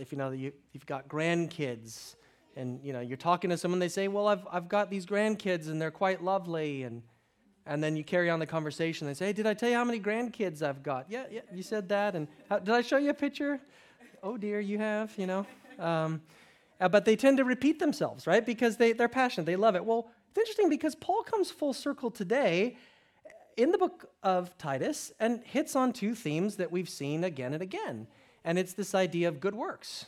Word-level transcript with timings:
if 0.00 0.12
you 0.12 0.18
know 0.18 0.30
you, 0.30 0.52
you've 0.72 0.86
got 0.86 1.08
grandkids 1.08 2.16
and 2.56 2.80
you 2.82 2.92
know 2.92 3.00
you're 3.00 3.16
talking 3.16 3.50
to 3.50 3.56
someone 3.56 3.78
they 3.78 3.88
say 3.88 4.08
well 4.08 4.26
I've, 4.26 4.46
I've 4.50 4.68
got 4.68 4.90
these 4.90 5.06
grandkids 5.06 5.68
and 5.68 5.80
they're 5.80 5.90
quite 5.90 6.22
lovely 6.22 6.82
and 6.82 7.02
and 7.66 7.82
then 7.82 7.96
you 7.96 8.04
carry 8.04 8.28
on 8.28 8.38
the 8.40 8.46
conversation. 8.46 9.06
They 9.06 9.14
say 9.14 9.26
hey, 9.26 9.32
did 9.32 9.46
i 9.46 9.54
tell 9.54 9.70
you 9.70 9.76
how 9.76 9.84
many 9.84 10.00
grandkids 10.00 10.62
i've 10.62 10.82
got? 10.82 11.06
Yeah 11.08 11.24
yeah 11.30 11.40
you 11.52 11.62
said 11.62 11.88
that 11.88 12.14
and 12.14 12.28
how, 12.48 12.58
did 12.58 12.74
i 12.74 12.82
show 12.82 12.96
you 12.96 13.10
a 13.10 13.14
picture? 13.14 13.60
Oh 14.22 14.36
dear 14.36 14.60
you 14.60 14.78
have 14.78 15.12
you 15.16 15.26
know. 15.26 15.46
Um, 15.78 16.22
uh, 16.80 16.88
but 16.88 17.04
they 17.04 17.16
tend 17.16 17.38
to 17.38 17.44
repeat 17.44 17.78
themselves 17.78 18.26
right? 18.26 18.44
Because 18.44 18.76
they, 18.76 18.92
they're 18.92 19.08
passionate 19.08 19.46
they 19.46 19.56
love 19.56 19.76
it. 19.76 19.84
Well 19.84 20.10
it's 20.30 20.38
interesting 20.38 20.68
because 20.68 20.94
paul 20.94 21.22
comes 21.22 21.50
full 21.50 21.72
circle 21.72 22.10
today 22.10 22.76
in 23.56 23.70
the 23.70 23.78
book 23.78 24.10
of 24.22 24.56
titus 24.58 25.12
and 25.20 25.42
hits 25.44 25.76
on 25.76 25.92
two 25.92 26.14
themes 26.14 26.56
that 26.56 26.70
we've 26.72 26.88
seen 26.88 27.24
again 27.24 27.52
and 27.52 27.62
again 27.62 28.06
and 28.44 28.58
it's 28.58 28.74
this 28.74 28.94
idea 28.94 29.28
of 29.28 29.40
good 29.40 29.54
works 29.54 30.06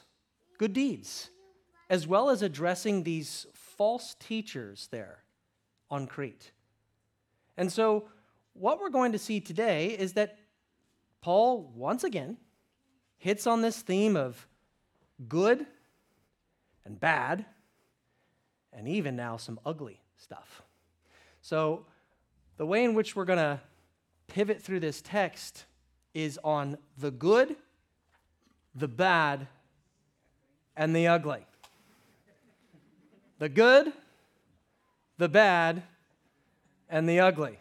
good 0.59 0.73
deeds 0.73 1.31
as 1.89 2.07
well 2.07 2.31
as 2.31 2.43
addressing 2.43 3.03
these 3.03 3.47
false 3.53 4.17
teachers 4.19 4.89
there 4.91 5.23
on 5.91 6.07
Crete. 6.07 6.51
And 7.57 7.71
so, 7.71 8.09
what 8.55 8.81
we're 8.81 8.91
going 8.91 9.13
to 9.13 9.19
see 9.19 9.41
today 9.41 9.89
is 9.89 10.15
that 10.15 10.39
Paul, 11.21 11.71
once 11.75 12.05
again, 12.05 12.39
hits 13.19 13.47
on 13.47 13.63
this 13.63 13.83
theme 13.83 14.17
of 14.17 14.47
good 15.29 15.67
and 16.85 16.99
bad, 16.99 17.45
and 18.73 18.89
even 18.89 19.17
now 19.17 19.37
some 19.37 19.61
ugly 19.65 20.01
stuff. 20.17 20.63
So, 21.41 21.87
the 22.57 22.67
way 22.67 22.85
in 22.85 22.95
which 22.95 23.15
we're 23.15 23.25
going 23.25 23.39
to 23.39 23.61
pivot 24.27 24.63
through 24.63 24.81
this 24.81 25.03
text 25.03 25.67
is 26.15 26.39
on 26.43 26.79
the 26.99 27.11
good, 27.11 27.57
the 28.77 28.89
bad, 28.89 29.49
and 30.77 30.95
the 30.95 31.09
ugly 31.09 31.47
the 33.39 33.49
good, 33.49 33.93
the 35.19 35.29
bad, 35.29 35.83
and 36.89 37.09
the 37.09 37.21
ugly. 37.21 37.59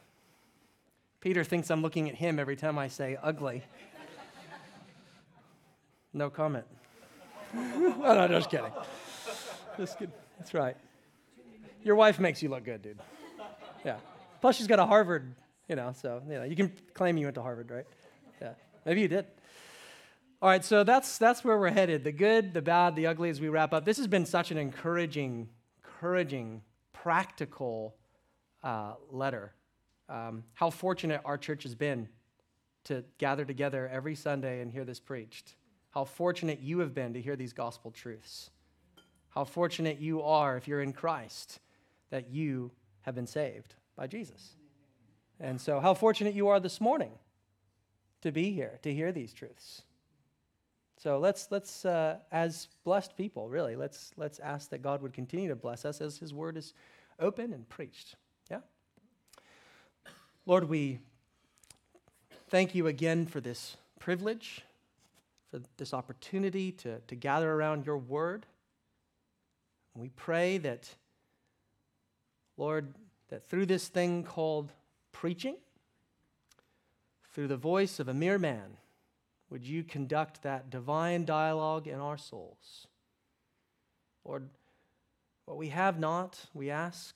Peter 1.20 1.44
thinks 1.44 1.70
I'm 1.70 1.82
looking 1.82 2.10
at 2.10 2.16
him 2.16 2.40
every 2.40 2.56
time 2.56 2.78
I 2.78 2.88
say 2.88 3.18
ugly. 3.22 3.64
No 6.14 6.30
comment. 6.30 6.66
oh, 7.56 8.02
no, 8.04 8.28
just 8.28 8.50
kidding. 8.50 8.72
Just 9.78 10.00
kidding. 10.00 10.14
That's 10.38 10.54
right. 10.54 10.78
Your 11.84 11.96
wife 11.96 12.20
makes 12.20 12.42
you 12.42 12.50
look 12.50 12.64
good, 12.64 12.82
dude. 12.82 13.00
Yeah. 13.84 13.98
Plus, 14.40 14.56
she's 14.56 14.68
got 14.68 14.80
a 14.80 14.86
Harvard, 14.86 15.36
you 15.68 15.76
know, 15.76 15.94
so 16.00 16.22
you 16.28 16.36
know 16.36 16.44
you 16.44 16.56
can 16.56 16.72
claim 16.94 17.18
you 17.18 17.26
went 17.26 17.36
to 17.36 17.42
Harvard, 17.42 17.70
right? 17.70 17.86
Yeah. 18.42 18.54
Maybe 18.86 19.02
you 19.02 19.08
did. 19.08 19.26
All 20.46 20.52
right, 20.52 20.64
so 20.64 20.84
that's 20.84 21.18
that's 21.18 21.44
where 21.44 21.58
we're 21.58 21.72
headed. 21.72 22.04
The 22.04 22.12
good, 22.12 22.54
the 22.54 22.62
bad, 22.62 22.96
the 22.96 23.08
ugly 23.08 23.32
as 23.32 23.42
we 23.42 23.50
wrap 23.50 23.74
up. 23.74 23.84
This 23.84 23.98
has 23.98 24.06
been 24.06 24.28
such 24.28 24.52
an 24.52 24.60
encouraging 24.60 25.50
encouraging, 25.84 26.62
practical 26.94 27.96
uh, 28.64 28.94
letter. 29.10 29.56
Um, 30.08 30.44
how 30.54 30.70
fortunate 30.70 31.22
our 31.26 31.40
church 31.40 31.64
has 31.64 31.74
been 31.74 32.10
to 32.84 33.04
gather 33.18 33.44
together 33.44 33.90
every 33.92 34.14
Sunday 34.14 34.62
and 34.62 34.72
hear 34.72 34.86
this 34.86 35.00
preached. 35.00 35.56
How 35.90 36.06
fortunate 36.06 36.60
you 36.60 36.78
have 36.78 36.94
been 36.94 37.16
to 37.16 37.22
hear 37.24 37.36
these 37.36 37.52
gospel 37.52 37.90
truths. 37.90 38.52
How 39.30 39.46
fortunate 39.46 40.00
you 40.00 40.22
are, 40.22 40.58
if 40.58 40.68
you're 40.68 40.84
in 40.84 40.94
Christ, 40.94 41.60
that 42.12 42.30
you 42.30 42.70
have 43.02 43.16
been 43.16 43.26
saved 43.26 43.74
by 43.96 44.06
Jesus. 44.06 44.58
And 45.40 45.60
so, 45.60 45.80
how 45.80 45.96
fortunate 45.96 46.36
you 46.36 46.50
are 46.50 46.60
this 46.60 46.80
morning 46.80 47.14
to 48.22 48.32
be 48.32 48.52
here, 48.52 48.78
to 48.84 48.94
hear 48.94 49.12
these 49.12 49.34
truths. 49.34 49.82
So 50.98 51.20
let's, 51.20 51.48
let's 51.52 51.86
uh, 51.86 52.18
as 52.32 52.68
blessed 52.84 53.18
people, 53.18 53.50
really, 53.50 53.76
let's, 53.76 54.12
let's 54.18 54.40
ask 54.40 54.70
that 54.70 54.82
God 54.82 55.02
would 55.02 55.14
continue 55.14 55.50
to 55.50 55.56
bless 55.56 55.86
us 55.86 56.02
as 56.02 56.18
His 56.18 56.34
word 56.34 56.58
is 56.58 56.74
open 57.20 57.54
and 57.54 57.68
preached. 57.68 58.16
Yeah? 58.50 58.60
Lord, 60.46 60.70
we 60.70 61.00
thank 62.50 62.76
you 62.76 62.88
again 62.88 63.26
for 63.26 63.42
this 63.42 63.78
privilege, 64.00 64.62
for 65.52 65.62
this 65.78 65.94
opportunity 65.94 66.72
to, 66.72 67.00
to 67.00 67.16
gather 67.16 67.52
around 67.52 67.86
your 67.86 67.98
word. 67.98 68.46
And 69.94 70.02
we 70.02 70.10
pray 70.10 70.58
that, 70.60 70.90
Lord, 72.58 72.94
that 73.30 73.48
through 73.50 73.66
this 73.66 73.88
thing 73.88 74.24
called 74.24 74.72
preaching, 75.12 75.56
through 77.34 77.48
the 77.48 77.58
voice 77.58 78.00
of 78.00 78.08
a 78.08 78.14
mere 78.14 78.40
man, 78.40 78.78
would 79.56 79.66
you 79.66 79.86
conduct 79.86 80.44
that 80.44 80.70
divine 80.70 81.24
dialogue 81.24 81.88
in 81.88 82.02
our 82.02 82.18
souls? 82.18 82.88
Lord, 84.26 84.50
what 85.46 85.56
we 85.56 85.70
have 85.70 85.98
not, 85.98 86.38
we 86.54 86.70
ask 86.70 87.16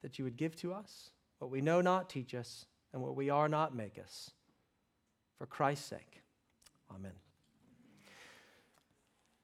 that 0.00 0.18
you 0.18 0.24
would 0.24 0.38
give 0.38 0.56
to 0.56 0.72
us. 0.72 1.10
What 1.40 1.50
we 1.50 1.60
know 1.60 1.82
not, 1.82 2.08
teach 2.08 2.34
us. 2.34 2.64
And 2.94 3.02
what 3.02 3.16
we 3.16 3.28
are 3.28 3.50
not, 3.50 3.76
make 3.76 3.98
us. 3.98 4.30
For 5.36 5.44
Christ's 5.44 5.84
sake. 5.84 6.22
Amen. 6.90 7.12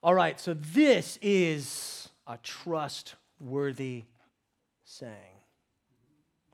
All 0.03 0.15
right, 0.15 0.41
so 0.41 0.55
this 0.55 1.19
is 1.21 2.09
a 2.27 2.39
trustworthy 2.39 4.05
saying. 4.87 5.13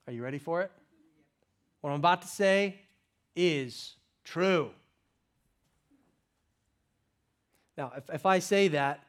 Are 0.08 0.12
you 0.12 0.24
ready 0.24 0.38
for 0.38 0.62
it? 0.62 0.72
What 1.80 1.90
I'm 1.90 2.00
about 2.00 2.22
to 2.22 2.28
say 2.28 2.80
is 3.36 3.94
true. 4.24 4.72
Now, 7.80 7.92
if, 7.96 8.10
if 8.10 8.26
I 8.26 8.40
say 8.40 8.68
that, 8.68 9.00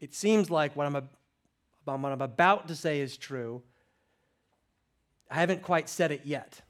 it 0.00 0.12
seems 0.12 0.50
like 0.50 0.74
what 0.74 0.84
I'm, 0.88 0.94
what 1.84 2.10
I'm 2.10 2.20
about 2.20 2.66
to 2.66 2.74
say 2.74 2.98
is 3.00 3.16
true. 3.16 3.62
I 5.30 5.36
haven't 5.36 5.62
quite 5.62 5.88
said 5.88 6.10
it 6.10 6.22
yet. 6.24 6.60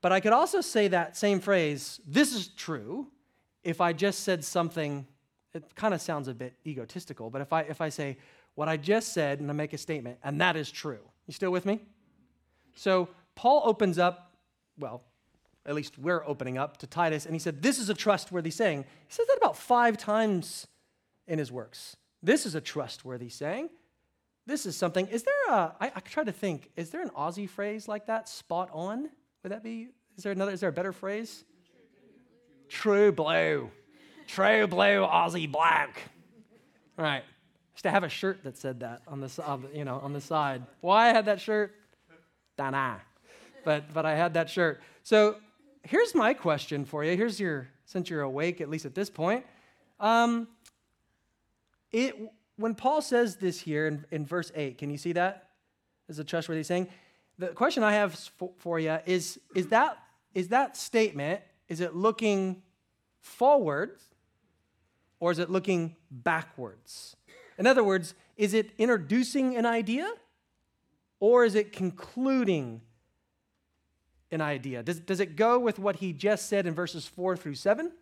But 0.00 0.12
I 0.12 0.20
could 0.20 0.32
also 0.32 0.60
say 0.60 0.86
that 0.86 1.16
same 1.16 1.40
phrase, 1.40 2.00
this 2.06 2.32
is 2.32 2.46
true, 2.46 3.08
if 3.64 3.80
I 3.80 3.92
just 3.92 4.20
said 4.20 4.44
something, 4.44 5.04
it 5.52 5.64
kind 5.74 5.92
of 5.92 6.00
sounds 6.00 6.28
a 6.28 6.34
bit 6.34 6.54
egotistical, 6.64 7.28
but 7.28 7.42
if 7.42 7.52
I, 7.52 7.62
if 7.62 7.80
I 7.80 7.88
say, 7.88 8.18
what 8.54 8.68
I 8.68 8.76
just 8.76 9.12
said, 9.12 9.40
and 9.40 9.50
I 9.50 9.52
make 9.52 9.72
a 9.72 9.78
statement, 9.78 10.18
and 10.22 10.40
that 10.40 10.54
is 10.54 10.70
true. 10.70 11.00
You 11.26 11.34
still 11.34 11.50
with 11.50 11.66
me? 11.66 11.80
So 12.76 13.08
Paul 13.34 13.62
opens 13.64 13.98
up, 13.98 14.30
well, 14.78 15.02
at 15.66 15.74
least 15.74 15.98
we're 15.98 16.24
opening 16.26 16.56
up 16.56 16.78
to 16.78 16.86
Titus, 16.86 17.26
and 17.26 17.34
he 17.34 17.38
said, 17.38 17.62
This 17.62 17.78
is 17.78 17.88
a 17.88 17.94
trustworthy 17.94 18.50
saying. 18.50 18.84
He 19.06 19.12
says 19.12 19.26
that 19.26 19.36
about 19.36 19.56
five 19.56 19.98
times 19.98 20.66
in 21.26 21.38
his 21.38 21.52
works. 21.52 21.96
This 22.22 22.46
is 22.46 22.54
a 22.54 22.60
trustworthy 22.60 23.28
saying. 23.28 23.70
This 24.46 24.64
is 24.64 24.76
something. 24.76 25.06
Is 25.08 25.24
there 25.24 25.54
a, 25.54 25.74
I, 25.78 25.92
I 25.94 26.00
try 26.00 26.24
to 26.24 26.32
think, 26.32 26.70
is 26.74 26.90
there 26.90 27.02
an 27.02 27.10
Aussie 27.10 27.48
phrase 27.48 27.86
like 27.86 28.06
that? 28.06 28.28
Spot 28.28 28.70
on? 28.72 29.10
Would 29.42 29.52
that 29.52 29.62
be, 29.62 29.88
is 30.16 30.24
there 30.24 30.32
another, 30.32 30.52
is 30.52 30.60
there 30.60 30.70
a 30.70 30.72
better 30.72 30.92
phrase? 30.92 31.44
True 32.68 33.12
blue. 33.12 33.70
True 34.26 34.66
blue 34.66 35.06
Aussie 35.06 35.50
black. 35.50 36.00
All 36.98 37.04
right. 37.04 37.22
I 37.22 37.74
used 37.74 37.82
to 37.82 37.90
have 37.90 38.04
a 38.04 38.08
shirt 38.08 38.42
that 38.44 38.56
said 38.56 38.80
that 38.80 39.02
on 39.06 39.20
the, 39.20 39.60
you 39.74 39.84
know, 39.84 40.00
on 40.02 40.14
the 40.14 40.20
side. 40.20 40.62
Why 40.80 41.10
I 41.10 41.12
had 41.12 41.26
that 41.26 41.40
shirt? 41.40 41.74
Dana. 42.56 43.02
But, 43.64 43.92
but 43.92 44.06
I 44.06 44.16
had 44.16 44.34
that 44.34 44.48
shirt. 44.48 44.80
So 45.02 45.36
here's 45.88 46.14
my 46.14 46.34
question 46.34 46.84
for 46.84 47.02
you. 47.02 47.16
Here's 47.16 47.40
your, 47.40 47.68
since 47.86 48.10
you're 48.10 48.20
awake, 48.20 48.60
at 48.60 48.68
least 48.68 48.84
at 48.84 48.94
this 48.94 49.08
point. 49.08 49.44
Um, 49.98 50.48
it, 51.90 52.14
when 52.56 52.74
Paul 52.74 53.00
says 53.00 53.36
this 53.36 53.58
here 53.60 53.86
in, 53.86 54.04
in 54.10 54.26
verse 54.26 54.52
8, 54.54 54.76
can 54.76 54.90
you 54.90 54.98
see 54.98 55.12
that? 55.12 55.48
Is 56.08 56.18
a 56.18 56.24
trustworthy 56.24 56.62
saying? 56.62 56.88
The 57.38 57.48
question 57.48 57.82
I 57.82 57.92
have 57.92 58.14
for, 58.36 58.50
for 58.58 58.78
you 58.78 58.98
is, 59.06 59.40
is 59.54 59.68
that, 59.68 59.98
is 60.34 60.48
that 60.48 60.76
statement, 60.76 61.40
is 61.68 61.80
it 61.80 61.94
looking 61.94 62.62
forward 63.20 63.98
or 65.20 65.30
is 65.30 65.38
it 65.38 65.48
looking 65.48 65.96
backwards? 66.10 67.16
In 67.58 67.66
other 67.66 67.82
words, 67.82 68.14
is 68.36 68.54
it 68.54 68.72
introducing 68.76 69.56
an 69.56 69.64
idea 69.64 70.10
or 71.18 71.44
is 71.44 71.54
it 71.54 71.72
concluding 71.72 72.82
an 74.30 74.40
idea? 74.40 74.82
Does, 74.82 75.00
does 75.00 75.20
it 75.20 75.36
go 75.36 75.58
with 75.58 75.78
what 75.78 75.96
he 75.96 76.12
just 76.12 76.48
said 76.48 76.66
in 76.66 76.74
verses 76.74 77.06
4 77.06 77.36
through 77.36 77.54
7? 77.54 77.92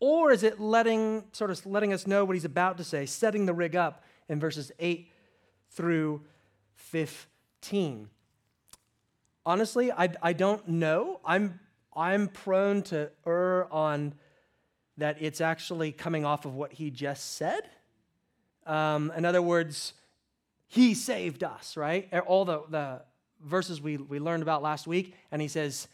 Or 0.00 0.30
is 0.30 0.42
it 0.42 0.60
letting, 0.60 1.24
sort 1.32 1.50
of 1.50 1.64
letting 1.66 1.92
us 1.92 2.06
know 2.06 2.24
what 2.24 2.34
he's 2.34 2.44
about 2.44 2.78
to 2.78 2.84
say, 2.84 3.04
setting 3.06 3.46
the 3.46 3.54
rig 3.54 3.74
up 3.74 4.04
in 4.28 4.38
verses 4.38 4.70
8 4.78 5.10
through 5.70 6.22
15? 6.76 8.08
Honestly, 9.44 9.90
I, 9.90 10.10
I 10.22 10.32
don't 10.32 10.68
know. 10.68 11.20
I'm, 11.24 11.58
I'm 11.96 12.28
prone 12.28 12.82
to 12.84 13.10
err 13.26 13.72
on 13.72 14.14
that 14.98 15.16
it's 15.20 15.40
actually 15.40 15.92
coming 15.92 16.24
off 16.24 16.44
of 16.44 16.54
what 16.54 16.72
he 16.72 16.90
just 16.90 17.36
said. 17.36 17.62
Um, 18.66 19.12
in 19.16 19.24
other 19.24 19.40
words, 19.40 19.94
he 20.66 20.92
saved 20.94 21.42
us, 21.42 21.76
right? 21.76 22.12
All 22.26 22.44
the, 22.44 22.62
the 22.68 23.02
verses 23.44 23.80
we, 23.80 23.96
we 23.96 24.18
learned 24.18 24.42
about 24.42 24.62
last 24.62 24.86
week, 24.86 25.14
and 25.30 25.40
he 25.42 25.48
says, 25.48 25.88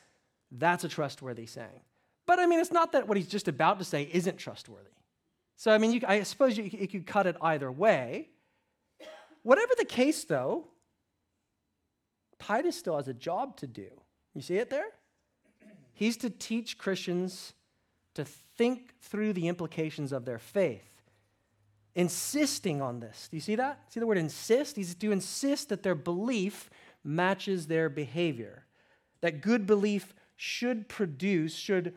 that's 0.51 0.85
a 0.85 0.89
trustworthy 0.89 1.47
saying. 1.47 1.81
But 2.27 2.39
I 2.39 2.47
mean, 2.47 2.61
it's 2.61 2.73
not 2.73 2.93
that 2.93 3.07
what 3.07 3.17
he's 3.17 3.29
just 3.29 3.49
about 3.49 3.79
to 3.79 3.85
say 3.85 4.09
isn't 4.13 4.39
trustworthy. 4.39 4.91
So, 5.57 5.73
I 5.73 5.79
mean, 5.79 5.93
you, 5.93 6.01
I 6.07 6.23
suppose 6.23 6.57
you, 6.57 6.65
you 6.65 6.89
could 6.89 7.07
cut 7.07 7.27
it 7.27 7.37
either 7.41 7.71
way. 7.71 8.31
Whatever 9.43 9.73
the 9.77 9.85
case, 9.85 10.25
though, 10.25 10.69
Titus 12.39 12.77
still 12.77 12.97
has 12.97 13.09
a 13.09 13.15
job 13.15 13.57
to 13.59 13.67
do. 13.67 13.89
You 14.35 14.43
see 14.43 14.57
it 14.57 14.71
there? 14.71 14.87
He's 15.93 16.17
to 16.19 16.31
teach 16.31 16.77
Christians 16.77 17.53
to 18.15 18.25
think 18.25 18.95
through 19.01 19.33
the 19.33 19.49
implications 19.49 20.13
of 20.13 20.25
their 20.25 20.39
faith, 20.39 21.03
insisting 21.95 22.83
on 22.83 23.01
this. 23.01 23.29
Do 23.29 23.37
you 23.37 23.41
see 23.41 23.55
that? 23.57 23.81
See 23.93 24.01
the 24.01 24.07
word 24.07 24.19
insist? 24.19 24.77
He's 24.77 24.95
to 24.95 25.13
insist 25.13 25.69
that 25.69 25.83
their 25.83 25.95
belief 25.95 26.69
matches 27.05 27.67
their 27.67 27.89
behavior, 27.89 28.65
that 29.21 29.41
good 29.41 29.67
belief 29.67 30.15
should 30.37 30.89
produce, 30.89 31.55
should 31.55 31.95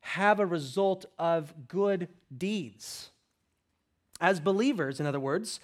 have 0.00 0.38
a 0.40 0.46
result 0.46 1.06
of 1.18 1.68
good 1.68 2.08
deeds. 2.36 3.10
As 4.20 4.40
believers, 4.40 5.00
in 5.00 5.06
other 5.06 5.20
words, 5.20 5.60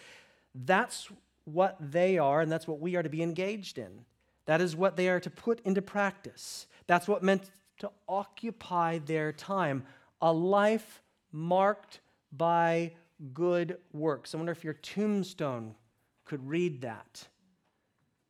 that's 0.54 1.08
what 1.44 1.76
they 1.80 2.18
are, 2.18 2.40
and 2.40 2.50
that's 2.50 2.66
what 2.66 2.80
we 2.80 2.96
are 2.96 3.02
to 3.02 3.08
be 3.08 3.22
engaged 3.22 3.78
in. 3.78 4.04
That 4.46 4.60
is 4.60 4.74
what 4.74 4.96
they 4.96 5.08
are 5.08 5.20
to 5.20 5.30
put 5.30 5.60
into 5.60 5.82
practice. 5.82 6.66
That's 6.86 7.08
what 7.08 7.22
meant 7.22 7.50
to 7.78 7.90
occupy 8.08 8.98
their 8.98 9.32
time. 9.32 9.84
A 10.22 10.32
life 10.32 11.02
marked 11.32 12.00
by 12.32 12.92
good 13.32 13.78
works. 13.92 14.34
I 14.34 14.38
wonder 14.38 14.52
if 14.52 14.64
your 14.64 14.74
tombstone 14.74 15.74
could 16.24 16.46
read 16.46 16.80
that. 16.82 17.26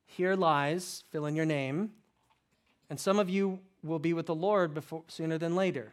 Here 0.07 0.35
lies, 0.35 1.05
fill 1.11 1.27
in 1.27 1.37
your 1.37 1.45
name, 1.45 1.91
and 2.89 2.99
some 2.99 3.19
of 3.19 3.29
you 3.29 3.59
will 3.83 3.99
be 3.99 4.13
with 4.13 4.27
the 4.27 4.35
Lord 4.35 4.73
before, 4.73 5.05
sooner 5.09 5.39
than 5.39 5.55
later. 5.55 5.93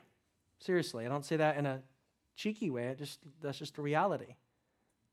Seriously, 0.59 1.05
I 1.05 1.09
don't 1.09 1.25
say 1.25 1.35
that 1.37 1.57
in 1.57 1.65
a 1.65 1.81
cheeky 2.35 2.69
way. 2.69 2.85
It 2.85 2.99
just, 2.99 3.19
that's 3.41 3.59
just 3.59 3.77
a 3.77 3.81
reality. 3.81 4.35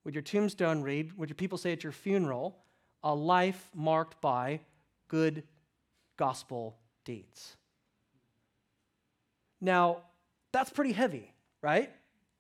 Would 0.05 0.15
your 0.15 0.23
tombstone 0.23 0.83
read, 0.83 1.17
would 1.19 1.29
your 1.29 1.35
people 1.35 1.59
say 1.59 1.73
at 1.73 1.83
your 1.83 1.93
funeral, 1.93 2.57
a 3.03 3.15
life 3.15 3.71
marked 3.75 4.21
by 4.21 4.61
good 5.09 5.43
gospel 6.17 6.77
deeds? 7.05 7.57
Now, 9.61 9.99
that's 10.53 10.71
pretty 10.71 10.93
heavy, 10.93 11.33
right? 11.63 11.91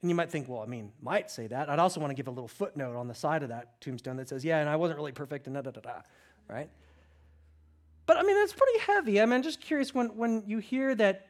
And 0.01 0.11
you 0.11 0.15
might 0.15 0.31
think, 0.31 0.49
well, 0.49 0.62
I 0.62 0.67
mean, 0.67 0.93
might 1.03 1.31
say 1.31 1.47
that. 1.49 1.69
I'd 1.69 1.79
also 1.79 2.01
want 2.01 2.11
to 2.11 2.15
give 2.15 2.29
a 2.29 2.31
little 2.31 2.49
footnote 2.49 2.97
on 2.97 3.09
the 3.09 3.15
side 3.15 3.43
of 3.43 3.51
that 3.51 3.79
tombstone 3.81 4.17
that 4.17 4.29
says, 4.29 4.45
yeah, 4.45 4.61
and 4.61 4.69
I 4.69 4.77
wasn't 4.77 4.99
really 4.99 5.12
perfect 5.12 5.47
and 5.47 5.55
da 5.55 5.61
da 5.61 5.71
da 5.71 5.81
da, 5.81 6.01
right? 6.50 6.69
But 8.06 8.17
I 8.17 8.23
mean, 8.23 8.37
that's 8.37 8.52
pretty 8.52 8.79
heavy. 8.81 9.20
I 9.20 9.26
mean, 9.26 9.43
just 9.43 9.61
curious 9.61 9.94
when, 9.94 10.17
when 10.17 10.43
you 10.47 10.58
hear 10.58 10.94
that 10.97 11.26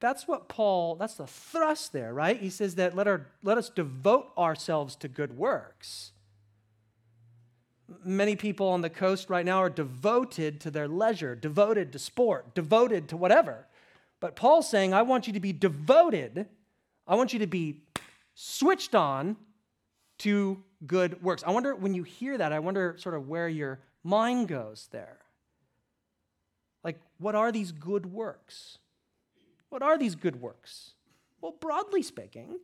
that's 0.00 0.26
what 0.26 0.48
Paul, 0.48 0.96
that's 0.96 1.14
the 1.14 1.26
thrust 1.26 1.92
there, 1.92 2.12
right? 2.12 2.38
He 2.38 2.50
says 2.50 2.74
that 2.74 2.96
let, 2.96 3.06
our, 3.06 3.28
let 3.42 3.56
us 3.56 3.70
devote 3.70 4.26
ourselves 4.36 4.96
to 4.96 5.08
good 5.08 5.36
works. 5.36 6.12
Many 8.04 8.36
people 8.36 8.68
on 8.68 8.80
the 8.80 8.90
coast 8.90 9.30
right 9.30 9.46
now 9.46 9.58
are 9.58 9.70
devoted 9.70 10.60
to 10.62 10.70
their 10.70 10.88
leisure, 10.88 11.36
devoted 11.36 11.92
to 11.92 11.98
sport, 11.98 12.54
devoted 12.54 13.08
to 13.10 13.16
whatever. 13.16 13.66
But 14.20 14.36
Paul's 14.36 14.68
saying, 14.68 14.92
I 14.92 15.02
want 15.02 15.26
you 15.26 15.32
to 15.34 15.40
be 15.40 15.52
devoted, 15.52 16.46
I 17.06 17.14
want 17.14 17.32
you 17.32 17.38
to 17.38 17.46
be 17.46 17.82
switched 18.34 18.94
on 18.94 19.36
to 20.18 20.62
good 20.86 21.22
works. 21.22 21.44
I 21.46 21.50
wonder 21.50 21.74
when 21.74 21.94
you 21.94 22.02
hear 22.02 22.36
that, 22.38 22.52
I 22.52 22.58
wonder 22.58 22.96
sort 22.98 23.14
of 23.14 23.28
where 23.28 23.48
your 23.48 23.80
mind 24.04 24.46
goes 24.48 24.88
there. 24.92 25.18
Like, 26.84 27.00
what 27.18 27.34
are 27.34 27.50
these 27.50 27.72
good 27.72 28.06
works? 28.06 28.78
What 29.70 29.82
are 29.82 29.98
these 29.98 30.14
good 30.14 30.40
works? 30.40 30.92
Well, 31.40 31.56
broadly 31.58 32.02
speaking, 32.02 32.60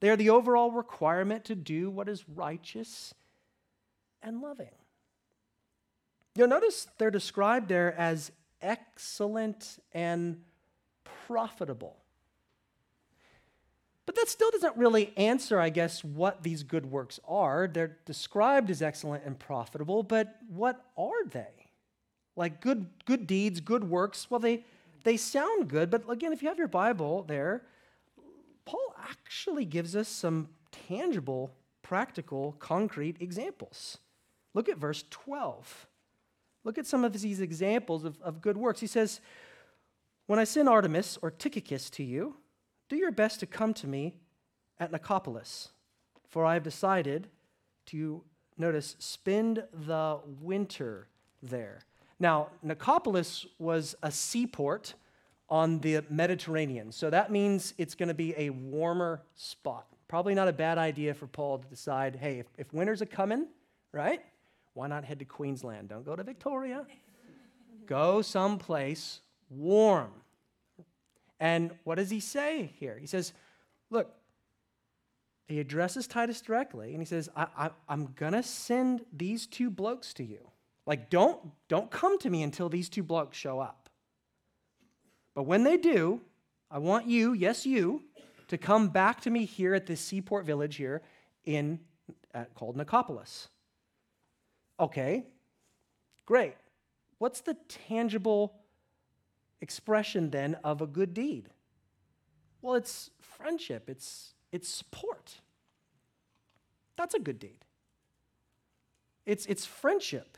they 0.00 0.10
are 0.10 0.16
the 0.16 0.30
overall 0.30 0.72
requirement 0.72 1.44
to 1.44 1.54
do 1.54 1.88
what 1.88 2.08
is 2.08 2.28
righteous 2.28 3.14
and 4.22 4.40
loving. 4.40 4.74
You'll 6.34 6.48
notice 6.48 6.88
they're 6.98 7.10
described 7.10 7.68
there 7.68 7.94
as 7.94 8.32
excellent 8.60 9.78
and 9.92 10.40
profitable. 11.26 12.01
But 14.04 14.16
that 14.16 14.28
still 14.28 14.50
doesn't 14.50 14.76
really 14.76 15.16
answer, 15.16 15.60
I 15.60 15.68
guess, 15.68 16.02
what 16.02 16.42
these 16.42 16.62
good 16.62 16.86
works 16.86 17.20
are. 17.26 17.68
They're 17.72 17.98
described 18.04 18.70
as 18.70 18.82
excellent 18.82 19.24
and 19.24 19.38
profitable, 19.38 20.02
but 20.02 20.38
what 20.48 20.84
are 20.96 21.24
they? 21.30 21.70
Like 22.34 22.60
good, 22.60 22.86
good 23.04 23.26
deeds, 23.26 23.60
good 23.60 23.84
works, 23.84 24.28
well, 24.30 24.40
they, 24.40 24.64
they 25.04 25.16
sound 25.16 25.68
good, 25.68 25.90
but 25.90 26.08
again, 26.10 26.32
if 26.32 26.42
you 26.42 26.48
have 26.48 26.58
your 26.58 26.68
Bible 26.68 27.22
there, 27.22 27.62
Paul 28.64 28.94
actually 29.08 29.64
gives 29.64 29.94
us 29.94 30.08
some 30.08 30.48
tangible, 30.88 31.52
practical, 31.82 32.56
concrete 32.58 33.16
examples. 33.20 33.98
Look 34.54 34.68
at 34.68 34.78
verse 34.78 35.04
12. 35.10 35.86
Look 36.64 36.78
at 36.78 36.86
some 36.86 37.04
of 37.04 37.12
these 37.12 37.40
examples 37.40 38.04
of, 38.04 38.20
of 38.20 38.40
good 38.40 38.56
works. 38.56 38.80
He 38.80 38.86
says, 38.86 39.20
when 40.26 40.38
I 40.38 40.44
send 40.44 40.68
Artemas 40.68 41.18
or 41.22 41.30
Tychicus 41.30 41.90
to 41.90 42.04
you, 42.04 42.36
do 42.92 42.98
your 42.98 43.10
best 43.10 43.40
to 43.40 43.46
come 43.46 43.72
to 43.72 43.86
me 43.86 44.14
at 44.78 44.92
Nicopolis, 44.92 45.68
for 46.28 46.44
I 46.44 46.54
have 46.54 46.62
decided 46.62 47.28
to, 47.86 48.22
notice, 48.58 48.96
spend 48.98 49.64
the 49.72 50.18
winter 50.42 51.08
there. 51.42 51.80
Now, 52.20 52.48
Nicopolis 52.62 53.46
was 53.58 53.94
a 54.02 54.12
seaport 54.12 54.92
on 55.48 55.78
the 55.80 56.04
Mediterranean, 56.10 56.92
so 56.92 57.08
that 57.08 57.32
means 57.32 57.72
it's 57.78 57.94
going 57.94 58.08
to 58.08 58.14
be 58.14 58.34
a 58.36 58.50
warmer 58.50 59.22
spot. 59.34 59.86
Probably 60.06 60.34
not 60.34 60.48
a 60.48 60.52
bad 60.52 60.76
idea 60.76 61.14
for 61.14 61.26
Paul 61.26 61.58
to 61.60 61.68
decide 61.68 62.16
hey, 62.16 62.40
if, 62.40 62.46
if 62.58 62.74
winter's 62.74 63.00
a 63.00 63.06
coming, 63.06 63.46
right? 63.92 64.20
Why 64.74 64.86
not 64.86 65.04
head 65.04 65.18
to 65.20 65.24
Queensland? 65.24 65.88
Don't 65.88 66.04
go 66.04 66.14
to 66.14 66.22
Victoria. 66.22 66.86
go 67.86 68.20
someplace 68.20 69.20
warm. 69.48 70.12
And 71.42 71.72
what 71.82 71.96
does 71.96 72.08
he 72.08 72.20
say 72.20 72.70
here? 72.78 72.96
He 72.96 73.08
says, 73.08 73.32
Look, 73.90 74.14
he 75.48 75.58
addresses 75.58 76.06
Titus 76.06 76.40
directly 76.40 76.92
and 76.92 77.00
he 77.00 77.04
says, 77.04 77.28
I, 77.36 77.70
am 77.88 78.14
going 78.14 78.32
to 78.32 78.44
send 78.44 79.04
these 79.12 79.48
two 79.48 79.68
blokes 79.68 80.14
to 80.14 80.24
you. 80.24 80.38
Like, 80.86 81.10
don't, 81.10 81.40
don't 81.66 81.90
come 81.90 82.16
to 82.20 82.30
me 82.30 82.44
until 82.44 82.68
these 82.68 82.88
two 82.88 83.02
blokes 83.02 83.36
show 83.36 83.58
up. 83.58 83.88
But 85.34 85.42
when 85.42 85.64
they 85.64 85.76
do, 85.76 86.20
I 86.70 86.78
want 86.78 87.08
you, 87.08 87.32
yes, 87.32 87.66
you, 87.66 88.04
to 88.46 88.56
come 88.56 88.88
back 88.88 89.20
to 89.22 89.30
me 89.30 89.44
here 89.44 89.74
at 89.74 89.86
this 89.86 90.00
seaport 90.00 90.46
village 90.46 90.76
here 90.76 91.02
in 91.44 91.80
at, 92.32 92.54
called 92.54 92.76
Nicopolis. 92.76 93.48
Okay, 94.78 95.26
great. 96.24 96.54
What's 97.18 97.40
the 97.40 97.56
tangible 97.88 98.61
expression 99.62 100.30
then 100.30 100.56
of 100.62 100.82
a 100.82 100.86
good 100.86 101.14
deed? 101.14 101.48
Well, 102.60 102.74
it's 102.74 103.10
friendship, 103.20 103.88
it's, 103.88 104.34
it's 104.52 104.68
support. 104.68 105.40
That's 106.96 107.14
a 107.14 107.18
good 107.18 107.38
deed. 107.38 107.64
It's, 109.24 109.46
it's 109.46 109.64
friendship, 109.64 110.36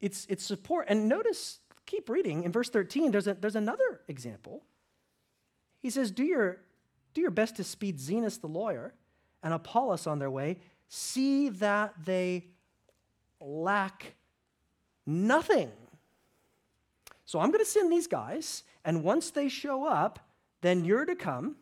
it's, 0.00 0.26
it's 0.28 0.44
support. 0.44 0.86
And 0.88 1.08
notice, 1.08 1.60
keep 1.86 2.10
reading, 2.10 2.42
in 2.42 2.52
verse 2.52 2.68
13, 2.68 3.10
there's, 3.10 3.26
a, 3.26 3.34
there's 3.34 3.56
another 3.56 4.02
example. 4.08 4.64
He 5.80 5.90
says, 5.90 6.10
do 6.10 6.24
your, 6.24 6.58
do 7.14 7.20
your 7.20 7.30
best 7.30 7.56
to 7.56 7.64
speed 7.64 7.98
Zenas 7.98 8.40
the 8.40 8.48
lawyer 8.48 8.94
and 9.42 9.54
Apollos 9.54 10.06
on 10.06 10.18
their 10.18 10.30
way. 10.30 10.58
See 10.88 11.50
that 11.50 11.94
they 12.04 12.46
lack 13.40 14.14
nothing. 15.06 15.70
So 17.24 17.40
I'm 17.40 17.50
going 17.50 17.64
to 17.64 17.70
send 17.70 17.90
these 17.90 18.06
guys, 18.06 18.64
and 18.84 19.02
once 19.02 19.30
they 19.30 19.48
show 19.48 19.86
up, 19.86 20.18
then 20.60 20.84
you're 20.84 21.04
to 21.04 21.14
come. 21.14 21.56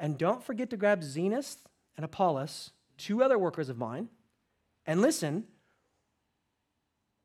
And 0.00 0.18
don't 0.18 0.42
forget 0.42 0.70
to 0.70 0.76
grab 0.76 1.02
Zenas 1.02 1.58
and 1.96 2.04
Apollos, 2.04 2.70
two 2.96 3.22
other 3.22 3.38
workers 3.38 3.68
of 3.68 3.78
mine. 3.78 4.08
And 4.86 5.02
listen, 5.02 5.44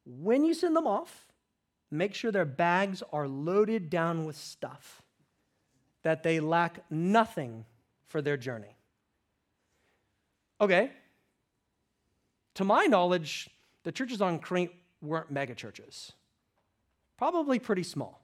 when 0.05 0.43
you 0.43 0.53
send 0.53 0.75
them 0.75 0.87
off, 0.87 1.25
make 1.89 2.13
sure 2.13 2.31
their 2.31 2.45
bags 2.45 3.01
are 3.13 3.27
loaded 3.27 3.89
down 3.89 4.25
with 4.25 4.35
stuff, 4.35 5.01
that 6.03 6.23
they 6.23 6.39
lack 6.39 6.83
nothing 6.91 7.65
for 8.07 8.21
their 8.21 8.37
journey. 8.37 8.75
Okay. 10.59 10.91
To 12.55 12.63
my 12.63 12.85
knowledge, 12.85 13.49
the 13.83 13.91
churches 13.91 14.21
on 14.21 14.39
Crete 14.39 14.73
weren't 15.01 15.31
mega 15.31 15.55
churches 15.55 16.11
probably 17.17 17.59
pretty 17.59 17.83
small. 17.83 18.23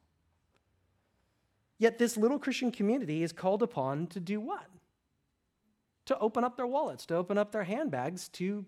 Yet 1.80 1.98
this 1.98 2.16
little 2.16 2.40
Christian 2.40 2.72
community 2.72 3.24
is 3.24 3.34
called 3.34 3.62
upon 3.62 4.08
to 4.08 4.20
do 4.20 4.40
what? 4.40 4.66
To 6.06 6.18
open 6.20 6.44
up 6.44 6.56
their 6.56 6.68
wallets, 6.68 7.06
to 7.08 7.16
open 7.16 7.38
up 7.38 7.52
their 7.52 7.64
handbags, 7.64 8.30
to, 8.30 8.66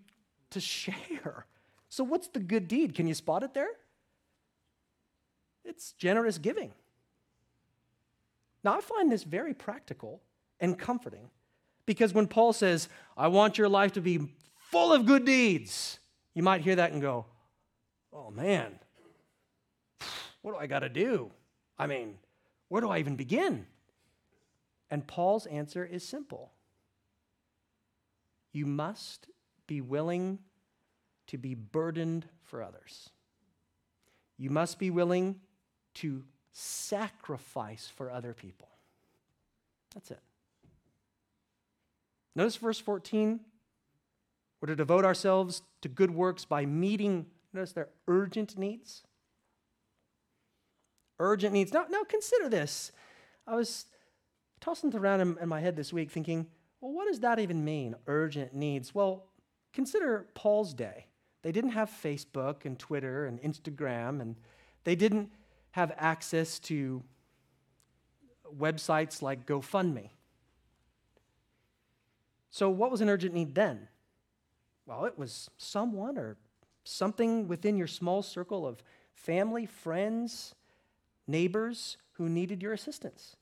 to 0.50 0.60
share. 0.60 1.46
So, 1.88 2.04
what's 2.04 2.28
the 2.28 2.40
good 2.40 2.68
deed? 2.68 2.94
Can 2.94 3.06
you 3.06 3.14
spot 3.14 3.42
it 3.42 3.54
there? 3.54 3.70
It's 5.64 5.92
generous 5.92 6.38
giving. 6.38 6.72
Now, 8.64 8.76
I 8.76 8.80
find 8.80 9.10
this 9.10 9.22
very 9.22 9.54
practical 9.54 10.20
and 10.60 10.78
comforting 10.78 11.30
Because 11.86 12.12
when 12.12 12.26
Paul 12.26 12.52
says, 12.52 12.88
I 13.16 13.28
want 13.28 13.58
your 13.58 13.68
life 13.68 13.92
to 13.92 14.00
be 14.00 14.18
full 14.56 14.92
of 14.92 15.06
good 15.06 15.24
deeds, 15.24 16.00
you 16.34 16.42
might 16.42 16.62
hear 16.62 16.76
that 16.76 16.92
and 16.92 17.00
go, 17.00 17.26
oh 18.12 18.30
man, 18.30 18.78
what 20.46 20.52
do 20.52 20.58
I 20.60 20.68
got 20.68 20.78
to 20.78 20.88
do? 20.88 21.32
I 21.76 21.88
mean, 21.88 22.18
where 22.68 22.80
do 22.80 22.88
I 22.88 23.00
even 23.00 23.16
begin? 23.16 23.66
And 24.88 25.04
Paul's 25.04 25.44
answer 25.46 25.84
is 25.84 26.04
simple 26.04 26.52
you 28.52 28.64
must 28.64 29.26
be 29.66 29.80
willing 29.80 30.38
to 31.26 31.36
be 31.36 31.54
burdened 31.54 32.26
for 32.44 32.62
others. 32.62 33.10
You 34.38 34.50
must 34.50 34.78
be 34.78 34.88
willing 34.88 35.40
to 35.94 36.22
sacrifice 36.52 37.90
for 37.92 38.08
other 38.08 38.32
people. 38.32 38.68
That's 39.94 40.12
it. 40.12 40.20
Notice 42.36 42.54
verse 42.54 42.78
14. 42.78 43.40
We're 44.60 44.68
to 44.68 44.76
devote 44.76 45.04
ourselves 45.04 45.62
to 45.80 45.88
good 45.88 46.12
works 46.12 46.44
by 46.44 46.66
meeting, 46.66 47.26
notice 47.52 47.72
their 47.72 47.88
urgent 48.06 48.56
needs. 48.56 49.02
Urgent 51.18 51.52
needs. 51.52 51.72
Now, 51.72 51.86
now 51.90 52.04
consider 52.04 52.48
this. 52.48 52.92
I 53.46 53.54
was 53.54 53.86
tossing 54.60 54.94
around 54.94 55.20
in, 55.20 55.38
in 55.40 55.48
my 55.48 55.60
head 55.60 55.76
this 55.76 55.92
week 55.92 56.10
thinking, 56.10 56.46
well, 56.80 56.92
what 56.92 57.06
does 57.08 57.20
that 57.20 57.38
even 57.38 57.64
mean, 57.64 57.94
urgent 58.06 58.54
needs? 58.54 58.94
Well, 58.94 59.26
consider 59.72 60.26
Paul's 60.34 60.74
day. 60.74 61.06
They 61.42 61.52
didn't 61.52 61.70
have 61.70 61.90
Facebook 61.90 62.64
and 62.64 62.78
Twitter 62.78 63.26
and 63.26 63.40
Instagram, 63.40 64.20
and 64.20 64.36
they 64.84 64.96
didn't 64.96 65.30
have 65.72 65.92
access 65.96 66.58
to 66.60 67.02
websites 68.58 69.22
like 69.22 69.46
GoFundMe. 69.46 70.10
So, 72.50 72.70
what 72.70 72.90
was 72.90 73.00
an 73.00 73.08
urgent 73.08 73.34
need 73.34 73.54
then? 73.54 73.88
Well, 74.86 75.04
it 75.04 75.18
was 75.18 75.50
someone 75.58 76.16
or 76.16 76.36
something 76.84 77.48
within 77.48 77.76
your 77.76 77.86
small 77.86 78.22
circle 78.22 78.66
of 78.66 78.82
family, 79.14 79.66
friends, 79.66 80.54
neighbors 81.26 81.96
who 82.12 82.28
needed 82.28 82.62
your 82.62 82.72
assistance. 82.72 83.36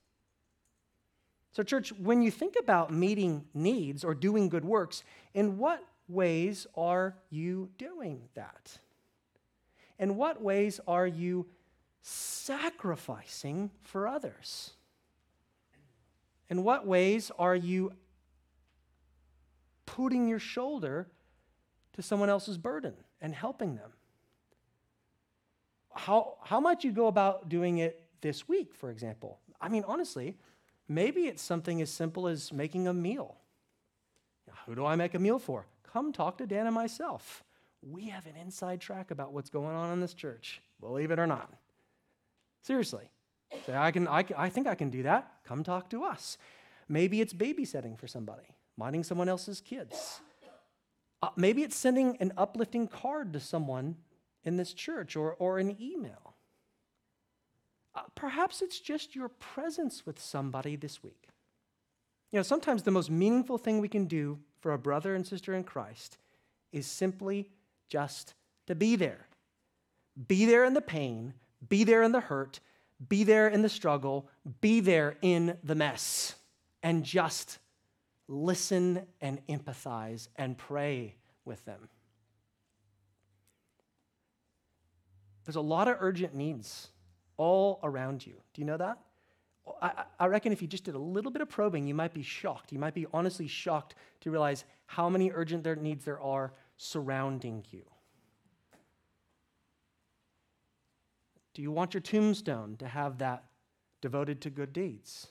So, 1.52 1.62
church, 1.62 1.92
when 1.92 2.20
you 2.20 2.30
think 2.30 2.54
about 2.58 2.92
meeting 2.92 3.44
needs 3.54 4.04
or 4.04 4.14
doing 4.14 4.48
good 4.48 4.64
works, 4.64 5.04
in 5.34 5.56
what 5.56 5.84
ways 6.08 6.66
are 6.76 7.14
you 7.30 7.70
doing 7.78 8.28
that? 8.34 8.78
In 9.98 10.16
what 10.16 10.42
ways 10.42 10.80
are 10.88 11.06
you 11.06 11.46
sacrificing 12.02 13.70
for 13.82 14.08
others? 14.08 14.72
In 16.50 16.64
what 16.64 16.86
ways 16.86 17.30
are 17.38 17.56
you 17.56 17.92
putting 19.86 20.28
your 20.28 20.38
shoulder 20.38 21.08
to 21.92 22.02
someone 22.02 22.28
else's 22.28 22.58
burden 22.58 22.94
and 23.20 23.34
helping 23.34 23.76
them? 23.76 23.92
How, 25.94 26.36
how 26.42 26.60
might 26.60 26.84
you 26.84 26.92
go 26.92 27.06
about 27.06 27.48
doing 27.48 27.78
it 27.78 28.02
this 28.20 28.48
week, 28.48 28.74
for 28.74 28.90
example? 28.90 29.38
I 29.60 29.68
mean, 29.68 29.84
honestly, 29.86 30.36
Maybe 30.88 31.26
it's 31.26 31.42
something 31.42 31.80
as 31.80 31.90
simple 31.90 32.28
as 32.28 32.52
making 32.52 32.86
a 32.88 32.92
meal. 32.92 33.36
Who 34.66 34.74
do 34.74 34.84
I 34.84 34.96
make 34.96 35.14
a 35.14 35.18
meal 35.18 35.38
for? 35.38 35.66
Come 35.92 36.12
talk 36.12 36.38
to 36.38 36.46
Dan 36.46 36.66
and 36.66 36.74
myself. 36.74 37.42
We 37.82 38.08
have 38.08 38.26
an 38.26 38.36
inside 38.36 38.80
track 38.80 39.10
about 39.10 39.32
what's 39.32 39.50
going 39.50 39.74
on 39.74 39.92
in 39.92 40.00
this 40.00 40.14
church, 40.14 40.60
believe 40.80 41.10
it 41.10 41.18
or 41.18 41.26
not. 41.26 41.52
Seriously. 42.62 43.10
Say, 43.66 43.76
I, 43.76 43.90
can, 43.90 44.08
I, 44.08 44.22
can, 44.22 44.36
I 44.36 44.48
think 44.48 44.66
I 44.66 44.74
can 44.74 44.90
do 44.90 45.02
that. 45.04 45.30
Come 45.44 45.62
talk 45.62 45.90
to 45.90 46.04
us. 46.04 46.38
Maybe 46.88 47.20
it's 47.20 47.32
babysitting 47.32 47.98
for 47.98 48.06
somebody, 48.06 48.54
minding 48.76 49.04
someone 49.04 49.28
else's 49.28 49.60
kids. 49.60 50.20
Uh, 51.22 51.28
maybe 51.36 51.62
it's 51.62 51.76
sending 51.76 52.16
an 52.18 52.32
uplifting 52.36 52.88
card 52.88 53.32
to 53.32 53.40
someone 53.40 53.96
in 54.44 54.56
this 54.56 54.72
church 54.72 55.16
or, 55.16 55.32
or 55.34 55.58
an 55.58 55.76
email. 55.80 56.34
Uh, 57.94 58.02
perhaps 58.14 58.60
it's 58.60 58.80
just 58.80 59.14
your 59.14 59.28
presence 59.28 60.04
with 60.04 60.20
somebody 60.20 60.76
this 60.76 61.02
week. 61.02 61.28
You 62.30 62.38
know, 62.38 62.42
sometimes 62.42 62.82
the 62.82 62.90
most 62.90 63.10
meaningful 63.10 63.58
thing 63.58 63.78
we 63.78 63.88
can 63.88 64.06
do 64.06 64.38
for 64.60 64.72
a 64.72 64.78
brother 64.78 65.14
and 65.14 65.26
sister 65.26 65.54
in 65.54 65.62
Christ 65.62 66.18
is 66.72 66.86
simply 66.86 67.50
just 67.88 68.34
to 68.66 68.74
be 68.74 68.96
there. 68.96 69.28
Be 70.26 70.44
there 70.44 70.64
in 70.64 70.74
the 70.74 70.80
pain, 70.80 71.34
be 71.68 71.84
there 71.84 72.02
in 72.02 72.12
the 72.12 72.20
hurt, 72.20 72.60
be 73.08 73.24
there 73.24 73.48
in 73.48 73.62
the 73.62 73.68
struggle, 73.68 74.28
be 74.60 74.80
there 74.80 75.16
in 75.22 75.56
the 75.62 75.74
mess, 75.74 76.34
and 76.82 77.04
just 77.04 77.58
listen 78.26 79.06
and 79.20 79.46
empathize 79.46 80.28
and 80.36 80.56
pray 80.56 81.14
with 81.44 81.64
them. 81.64 81.88
There's 85.44 85.56
a 85.56 85.60
lot 85.60 85.88
of 85.88 85.96
urgent 86.00 86.34
needs 86.34 86.88
all 87.36 87.80
around 87.82 88.26
you. 88.26 88.34
Do 88.52 88.62
you 88.62 88.66
know 88.66 88.76
that? 88.76 88.98
I, 89.80 90.04
I, 90.20 90.26
reckon 90.26 90.52
if 90.52 90.60
you 90.60 90.68
just 90.68 90.84
did 90.84 90.94
a 90.94 90.98
little 90.98 91.30
bit 91.30 91.40
of 91.40 91.48
probing, 91.48 91.86
you 91.86 91.94
might 91.94 92.12
be 92.12 92.22
shocked. 92.22 92.70
You 92.70 92.78
might 92.78 92.94
be 92.94 93.06
honestly 93.14 93.46
shocked 93.46 93.94
to 94.20 94.30
realize 94.30 94.64
how 94.86 95.08
many 95.08 95.30
urgent 95.32 95.64
there 95.64 95.76
needs 95.76 96.04
there 96.04 96.20
are 96.20 96.52
surrounding 96.76 97.64
you. 97.70 97.82
Do 101.54 101.62
you 101.62 101.70
want 101.70 101.94
your 101.94 102.00
tombstone 102.00 102.76
to 102.78 102.88
have 102.88 103.18
that 103.18 103.44
devoted 104.02 104.42
to 104.42 104.50
good 104.50 104.72
deeds? 104.72 105.28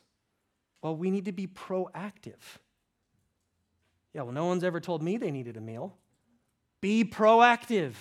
Well, 0.82 0.96
we 0.96 1.12
need 1.12 1.26
to 1.26 1.32
be 1.32 1.48
proactive. 1.48 2.58
Yeah, 4.14 4.24
well, 4.24 4.32
no 4.32 4.46
one's 4.46 4.64
ever 4.64 4.80
told 4.80 5.04
me 5.04 5.18
they 5.18 5.32
needed 5.32 5.58
a 5.58 5.62
meal. 5.62 5.96
Be 6.82 7.04
proactive. 7.04 7.94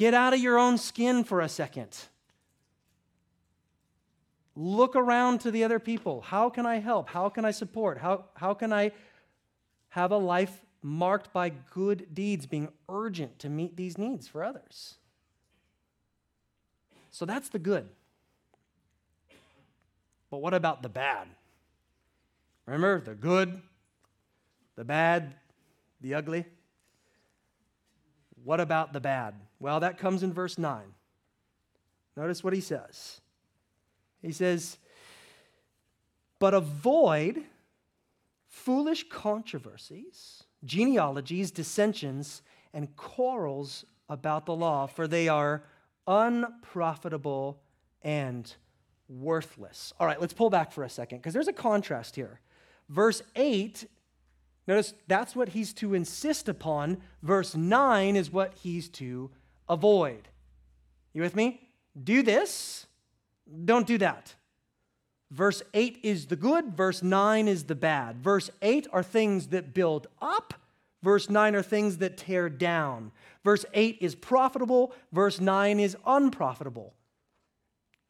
Get 0.00 0.14
out 0.14 0.32
of 0.32 0.40
your 0.40 0.58
own 0.58 0.78
skin 0.78 1.24
for 1.24 1.42
a 1.42 1.48
second. 1.50 1.94
Look 4.56 4.96
around 4.96 5.42
to 5.42 5.50
the 5.50 5.62
other 5.62 5.78
people. 5.78 6.22
How 6.22 6.48
can 6.48 6.64
I 6.64 6.78
help? 6.78 7.10
How 7.10 7.28
can 7.28 7.44
I 7.44 7.50
support? 7.50 7.98
How, 7.98 8.24
how 8.32 8.54
can 8.54 8.72
I 8.72 8.92
have 9.90 10.10
a 10.10 10.16
life 10.16 10.64
marked 10.80 11.34
by 11.34 11.50
good 11.50 12.14
deeds, 12.14 12.46
being 12.46 12.70
urgent 12.88 13.38
to 13.40 13.50
meet 13.50 13.76
these 13.76 13.98
needs 13.98 14.26
for 14.26 14.42
others? 14.42 14.94
So 17.10 17.26
that's 17.26 17.50
the 17.50 17.58
good. 17.58 17.86
But 20.30 20.38
what 20.38 20.54
about 20.54 20.82
the 20.82 20.88
bad? 20.88 21.28
Remember 22.64 23.02
the 23.02 23.14
good, 23.14 23.60
the 24.76 24.84
bad, 24.84 25.34
the 26.00 26.14
ugly? 26.14 26.46
What 28.42 28.60
about 28.60 28.94
the 28.94 29.00
bad? 29.00 29.34
Well, 29.60 29.80
that 29.80 29.98
comes 29.98 30.22
in 30.22 30.32
verse 30.32 30.58
9. 30.58 30.82
Notice 32.16 32.42
what 32.42 32.54
he 32.54 32.60
says. 32.60 33.20
He 34.22 34.32
says, 34.32 34.78
But 36.38 36.54
avoid 36.54 37.44
foolish 38.48 39.08
controversies, 39.08 40.44
genealogies, 40.64 41.50
dissensions, 41.50 42.42
and 42.72 42.96
quarrels 42.96 43.84
about 44.08 44.46
the 44.46 44.54
law, 44.54 44.86
for 44.86 45.06
they 45.06 45.28
are 45.28 45.62
unprofitable 46.06 47.60
and 48.02 48.54
worthless. 49.08 49.92
All 50.00 50.06
right, 50.06 50.20
let's 50.20 50.32
pull 50.32 50.50
back 50.50 50.72
for 50.72 50.84
a 50.84 50.90
second 50.90 51.18
because 51.18 51.34
there's 51.34 51.48
a 51.48 51.52
contrast 51.52 52.16
here. 52.16 52.40
Verse 52.88 53.22
8, 53.36 53.86
notice 54.66 54.94
that's 55.06 55.36
what 55.36 55.50
he's 55.50 55.72
to 55.74 55.94
insist 55.94 56.48
upon. 56.48 56.98
Verse 57.22 57.54
9 57.54 58.16
is 58.16 58.32
what 58.32 58.54
he's 58.54 58.88
to 58.88 59.30
avoid. 59.70 60.28
You 61.14 61.22
with 61.22 61.34
me? 61.34 61.70
Do 62.02 62.22
this, 62.22 62.86
don't 63.64 63.86
do 63.86 63.96
that. 63.98 64.34
Verse 65.30 65.62
8 65.72 66.00
is 66.02 66.26
the 66.26 66.36
good, 66.36 66.76
verse 66.76 67.02
9 67.02 67.48
is 67.48 67.64
the 67.64 67.74
bad. 67.74 68.22
Verse 68.22 68.50
8 68.60 68.88
are 68.92 69.02
things 69.02 69.48
that 69.48 69.72
build 69.72 70.08
up, 70.20 70.54
verse 71.02 71.30
9 71.30 71.54
are 71.54 71.62
things 71.62 71.98
that 71.98 72.16
tear 72.16 72.48
down. 72.48 73.12
Verse 73.44 73.64
8 73.72 73.98
is 74.00 74.14
profitable, 74.14 74.92
verse 75.12 75.40
9 75.40 75.80
is 75.80 75.96
unprofitable. 76.04 76.94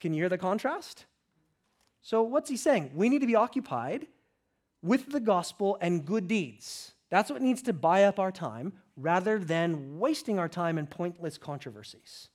Can 0.01 0.15
you 0.15 0.23
hear 0.23 0.31
the 0.31 0.39
contrast? 0.39 1.05
So, 2.03 2.23
what's 2.23 2.49
he 2.49 2.57
saying? 2.57 2.93
We 2.95 3.11
need 3.11 3.21
to 3.21 3.27
be 3.27 3.37
occupied 3.37 4.07
with 4.83 5.13
the 5.13 5.21
gospel 5.21 5.77
and 5.83 6.07
good 6.07 6.27
deeds. 6.27 6.95
That's 7.11 7.31
what 7.31 7.43
needs 7.43 7.61
to 7.63 7.75
buy 7.75 8.05
up 8.05 8.19
our 8.19 8.33
time 8.33 8.73
rather 9.01 9.39
than 9.39 9.99
wasting 9.99 10.39
our 10.39 10.49
time 10.49 10.79
in 10.79 10.87
pointless 10.87 11.39
controversies 11.39 12.29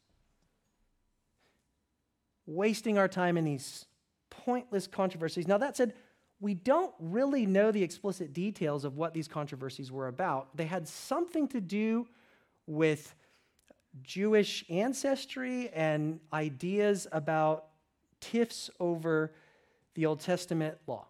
wasting 2.45 2.97
our 2.97 3.07
time 3.07 3.37
in 3.37 3.45
these 3.45 3.85
pointless 4.29 4.87
controversies. 4.87 5.47
Now, 5.47 5.57
that 5.57 5.75
said, 5.77 5.93
we 6.39 6.53
don't 6.53 6.93
really 6.99 7.45
know 7.45 7.71
the 7.71 7.81
explicit 7.81 8.33
details 8.33 8.85
of 8.85 8.97
what 8.97 9.13
these 9.13 9.27
controversies 9.27 9.91
were 9.91 10.07
about. 10.07 10.55
They 10.55 10.65
had 10.65 10.87
something 10.87 11.47
to 11.49 11.61
do 11.61 12.07
with 12.67 13.15
Jewish 14.03 14.65
ancestry 14.69 15.69
and 15.69 16.19
ideas 16.33 17.07
about 17.11 17.67
tiffs 18.19 18.69
over 18.79 19.33
the 19.93 20.05
Old 20.05 20.19
Testament 20.19 20.77
law. 20.87 21.07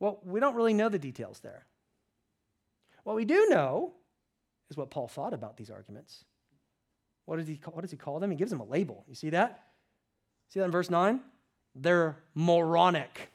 Well, 0.00 0.18
we 0.24 0.40
don't 0.40 0.56
really 0.56 0.74
know 0.74 0.88
the 0.88 0.98
details 0.98 1.40
there. 1.40 1.64
What 3.04 3.16
we 3.16 3.24
do 3.24 3.46
know 3.50 3.92
is 4.70 4.76
what 4.76 4.90
Paul 4.90 5.08
thought 5.08 5.32
about 5.32 5.56
these 5.56 5.70
arguments. 5.70 6.24
What 7.26 7.36
does 7.36 7.46
he, 7.46 7.60
what 7.64 7.82
does 7.82 7.90
he 7.90 7.96
call 7.96 8.18
them? 8.18 8.30
He 8.30 8.36
gives 8.36 8.50
them 8.50 8.60
a 8.60 8.64
label. 8.64 9.04
You 9.08 9.14
see 9.14 9.30
that? 9.30 9.62
See 10.48 10.58
that 10.58 10.66
in 10.66 10.72
verse 10.72 10.90
9? 10.90 11.20
They're 11.74 12.16
moronic, 12.34 13.30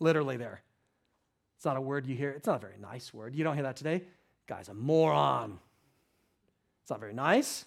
literally, 0.00 0.36
there. 0.36 0.62
It's 1.56 1.64
not 1.64 1.76
a 1.76 1.80
word 1.80 2.06
you 2.06 2.14
hear. 2.14 2.30
It's 2.30 2.46
not 2.46 2.56
a 2.56 2.60
very 2.60 2.78
nice 2.80 3.12
word. 3.12 3.34
You 3.34 3.44
don't 3.44 3.54
hear 3.54 3.62
that 3.62 3.76
today. 3.76 4.02
Guy's 4.46 4.68
a 4.68 4.74
moron. 4.74 5.58
It's 6.82 6.90
not 6.90 7.00
very 7.00 7.14
nice. 7.14 7.64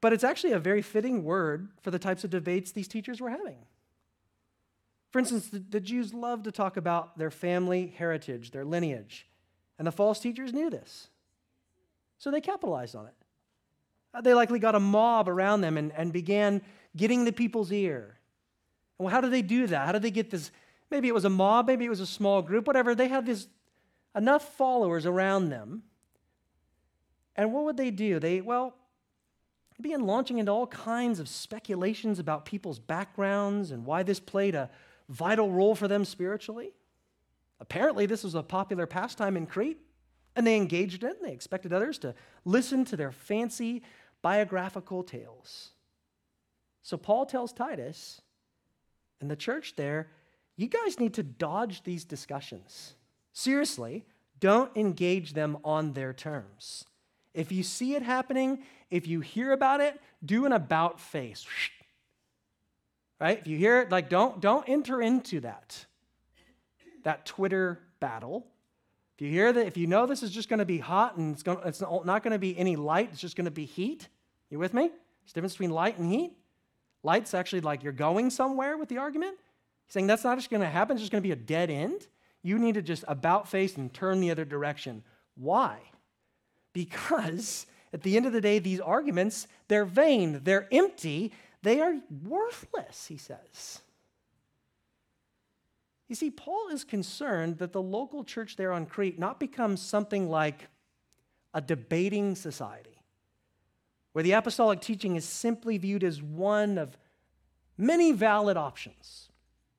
But 0.00 0.12
it's 0.12 0.24
actually 0.24 0.52
a 0.52 0.58
very 0.58 0.82
fitting 0.82 1.22
word 1.22 1.68
for 1.80 1.92
the 1.92 1.98
types 1.98 2.24
of 2.24 2.30
debates 2.30 2.72
these 2.72 2.88
teachers 2.88 3.20
were 3.20 3.30
having. 3.30 3.58
For 5.12 5.18
instance, 5.18 5.48
the, 5.48 5.60
the 5.60 5.80
Jews 5.80 6.12
loved 6.14 6.44
to 6.44 6.52
talk 6.52 6.76
about 6.76 7.18
their 7.18 7.30
family 7.30 7.94
heritage, 7.96 8.50
their 8.50 8.64
lineage, 8.64 9.26
and 9.78 9.86
the 9.86 9.92
false 9.92 10.20
teachers 10.20 10.52
knew 10.52 10.70
this. 10.70 11.08
So 12.18 12.30
they 12.30 12.40
capitalized 12.40 12.94
on 12.94 13.06
it. 13.06 13.14
Uh, 14.14 14.20
they 14.20 14.34
likely 14.34 14.58
got 14.58 14.74
a 14.74 14.80
mob 14.80 15.28
around 15.28 15.60
them 15.60 15.76
and, 15.76 15.92
and 15.92 16.12
began 16.12 16.62
getting 16.96 17.24
the 17.24 17.32
people's 17.32 17.72
ear. 17.72 18.18
Well, 18.98 19.08
how 19.08 19.20
did 19.20 19.32
they 19.32 19.42
do 19.42 19.66
that? 19.66 19.86
How 19.86 19.92
did 19.92 20.02
they 20.02 20.10
get 20.10 20.30
this? 20.30 20.50
Maybe 20.90 21.08
it 21.08 21.14
was 21.14 21.24
a 21.24 21.30
mob, 21.30 21.66
maybe 21.66 21.84
it 21.84 21.90
was 21.90 22.00
a 22.00 22.06
small 22.06 22.42
group, 22.42 22.66
whatever. 22.66 22.94
They 22.94 23.08
had 23.08 23.26
this 23.26 23.48
enough 24.14 24.56
followers 24.56 25.06
around 25.06 25.48
them. 25.48 25.82
And 27.34 27.52
what 27.52 27.64
would 27.64 27.78
they 27.78 27.90
do? 27.90 28.20
They, 28.20 28.42
well, 28.42 28.74
began 29.82 30.06
launching 30.06 30.38
into 30.38 30.52
all 30.52 30.66
kinds 30.66 31.18
of 31.18 31.28
speculations 31.28 32.18
about 32.18 32.44
people's 32.44 32.78
backgrounds 32.78 33.70
and 33.72 33.84
why 33.84 34.02
this 34.02 34.20
played 34.20 34.54
a 34.54 34.70
vital 35.08 35.50
role 35.50 35.74
for 35.74 35.88
them 35.88 36.04
spiritually. 36.04 36.72
Apparently, 37.62 38.06
this 38.06 38.24
was 38.24 38.34
a 38.34 38.42
popular 38.42 38.88
pastime 38.88 39.36
in 39.36 39.46
Crete, 39.46 39.78
and 40.34 40.44
they 40.44 40.56
engaged 40.56 41.04
in 41.04 41.10
it, 41.10 41.18
and 41.20 41.28
they 41.28 41.32
expected 41.32 41.72
others 41.72 41.96
to 41.98 42.12
listen 42.44 42.84
to 42.86 42.96
their 42.96 43.12
fancy 43.12 43.82
biographical 44.20 45.04
tales. 45.04 45.70
So, 46.82 46.96
Paul 46.96 47.24
tells 47.24 47.52
Titus 47.52 48.20
and 49.20 49.30
the 49.30 49.36
church 49.36 49.76
there, 49.76 50.08
you 50.56 50.66
guys 50.66 50.98
need 50.98 51.14
to 51.14 51.22
dodge 51.22 51.84
these 51.84 52.04
discussions. 52.04 52.94
Seriously, 53.32 54.04
don't 54.40 54.76
engage 54.76 55.32
them 55.32 55.56
on 55.62 55.92
their 55.92 56.12
terms. 56.12 56.84
If 57.32 57.52
you 57.52 57.62
see 57.62 57.94
it 57.94 58.02
happening, 58.02 58.64
if 58.90 59.06
you 59.06 59.20
hear 59.20 59.52
about 59.52 59.80
it, 59.80 60.00
do 60.24 60.46
an 60.46 60.52
about 60.52 60.98
face. 60.98 61.46
Right? 63.20 63.38
If 63.38 63.46
you 63.46 63.56
hear 63.56 63.80
it, 63.82 63.90
like 63.90 64.08
don't 64.08 64.40
don't 64.40 64.68
enter 64.68 65.00
into 65.00 65.38
that. 65.40 65.86
That 67.02 67.26
Twitter 67.26 67.80
battle. 68.00 68.46
If 69.16 69.22
you 69.22 69.30
hear 69.30 69.52
that, 69.52 69.66
if 69.66 69.76
you 69.76 69.86
know 69.86 70.06
this 70.06 70.22
is 70.22 70.30
just 70.30 70.48
going 70.48 70.58
to 70.58 70.64
be 70.64 70.78
hot 70.78 71.16
and 71.16 71.34
it's, 71.34 71.42
going, 71.42 71.58
it's 71.64 71.80
not 71.80 72.22
going 72.22 72.32
to 72.32 72.38
be 72.38 72.56
any 72.58 72.76
light, 72.76 73.10
it's 73.12 73.20
just 73.20 73.36
going 73.36 73.44
to 73.44 73.50
be 73.50 73.64
heat. 73.64 74.08
You 74.50 74.58
with 74.58 74.74
me? 74.74 74.88
There's 74.88 75.30
a 75.30 75.34
difference 75.34 75.52
between 75.54 75.70
light 75.70 75.98
and 75.98 76.10
heat. 76.10 76.32
Light's 77.02 77.34
actually 77.34 77.60
like 77.60 77.82
you're 77.82 77.92
going 77.92 78.30
somewhere 78.30 78.76
with 78.76 78.88
the 78.88 78.98
argument. 78.98 79.36
He's 79.86 79.94
saying 79.94 80.06
that's 80.06 80.24
not 80.24 80.38
just 80.38 80.50
going 80.50 80.62
to 80.62 80.68
happen, 80.68 80.96
it's 80.96 81.02
just 81.02 81.12
going 81.12 81.22
to 81.22 81.26
be 81.26 81.32
a 81.32 81.36
dead 81.36 81.70
end. 81.70 82.06
You 82.42 82.58
need 82.58 82.74
to 82.74 82.82
just 82.82 83.04
about 83.06 83.48
face 83.48 83.76
and 83.76 83.92
turn 83.92 84.20
the 84.20 84.30
other 84.30 84.44
direction. 84.44 85.04
Why? 85.34 85.78
Because 86.72 87.66
at 87.92 88.02
the 88.02 88.16
end 88.16 88.26
of 88.26 88.32
the 88.32 88.40
day, 88.40 88.58
these 88.58 88.80
arguments, 88.80 89.46
they're 89.68 89.84
vain, 89.84 90.40
they're 90.42 90.66
empty, 90.72 91.32
they 91.62 91.80
are 91.80 91.94
worthless, 92.24 93.06
he 93.06 93.16
says. 93.16 93.80
You 96.12 96.16
see, 96.16 96.30
Paul 96.30 96.68
is 96.68 96.84
concerned 96.84 97.56
that 97.56 97.72
the 97.72 97.80
local 97.80 98.22
church 98.22 98.56
there 98.56 98.70
on 98.70 98.84
Crete 98.84 99.18
not 99.18 99.40
become 99.40 99.78
something 99.78 100.28
like 100.28 100.68
a 101.54 101.60
debating 101.62 102.34
society, 102.34 103.00
where 104.12 104.22
the 104.22 104.32
apostolic 104.32 104.82
teaching 104.82 105.16
is 105.16 105.24
simply 105.24 105.78
viewed 105.78 106.04
as 106.04 106.20
one 106.20 106.76
of 106.76 106.98
many 107.78 108.12
valid 108.12 108.58
options. 108.58 109.30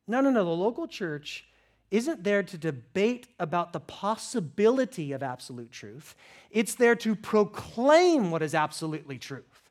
No, 0.08 0.22
no, 0.22 0.32
no. 0.32 0.44
The 0.44 0.50
local 0.50 0.88
church 0.88 1.46
isn't 1.92 2.24
there 2.24 2.42
to 2.42 2.58
debate 2.58 3.28
about 3.40 3.72
the 3.72 3.80
possibility 3.80 5.12
of 5.12 5.22
absolute 5.22 5.72
truth, 5.72 6.16
it's 6.50 6.74
there 6.74 6.96
to 6.96 7.16
proclaim 7.16 8.32
what 8.32 8.42
is 8.42 8.56
absolutely 8.56 9.20
truth. 9.20 9.70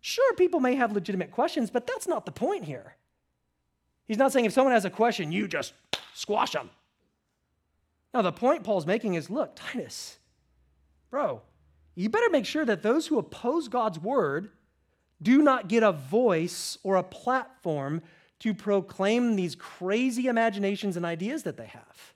Sure, 0.00 0.32
people 0.36 0.60
may 0.60 0.76
have 0.76 0.92
legitimate 0.92 1.30
questions, 1.30 1.70
but 1.70 1.86
that's 1.86 2.08
not 2.08 2.24
the 2.24 2.32
point 2.32 2.64
here. 2.64 2.96
He's 4.10 4.18
not 4.18 4.32
saying 4.32 4.44
if 4.44 4.52
someone 4.52 4.74
has 4.74 4.84
a 4.84 4.90
question, 4.90 5.30
you 5.30 5.46
just 5.46 5.72
squash 6.14 6.50
them. 6.50 6.68
No, 8.12 8.22
the 8.22 8.32
point 8.32 8.64
Paul's 8.64 8.84
making 8.84 9.14
is 9.14 9.30
look, 9.30 9.52
Titus, 9.54 10.18
bro, 11.10 11.42
you 11.94 12.08
better 12.08 12.28
make 12.28 12.44
sure 12.44 12.64
that 12.64 12.82
those 12.82 13.06
who 13.06 13.20
oppose 13.20 13.68
God's 13.68 14.00
word 14.00 14.50
do 15.22 15.42
not 15.42 15.68
get 15.68 15.84
a 15.84 15.92
voice 15.92 16.76
or 16.82 16.96
a 16.96 17.04
platform 17.04 18.02
to 18.40 18.52
proclaim 18.52 19.36
these 19.36 19.54
crazy 19.54 20.26
imaginations 20.26 20.96
and 20.96 21.06
ideas 21.06 21.44
that 21.44 21.56
they 21.56 21.66
have. 21.66 22.14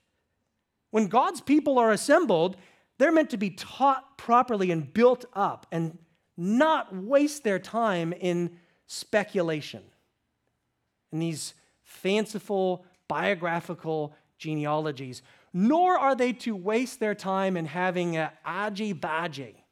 When 0.91 1.07
God's 1.07 1.39
people 1.39 1.79
are 1.79 1.91
assembled, 1.91 2.57
they're 2.97 3.13
meant 3.13 3.29
to 3.29 3.37
be 3.37 3.51
taught 3.51 4.17
properly 4.17 4.69
and 4.69 4.93
built 4.93 5.23
up 5.31 5.65
and 5.71 5.97
not 6.35 6.93
waste 6.93 7.45
their 7.45 7.57
time 7.57 8.11
in 8.11 8.57
speculation 8.85 9.81
in 11.13 11.19
these 11.19 11.53
fanciful 11.95 12.85
biographical 13.07 14.13
genealogies, 14.37 15.21
nor 15.53 15.97
are 15.97 16.15
they 16.15 16.33
to 16.33 16.55
waste 16.55 16.99
their 16.99 17.15
time 17.15 17.57
in 17.57 17.65
having 17.65 18.17
a 18.17 18.31
aji 18.45 18.99
baji. 18.99 19.63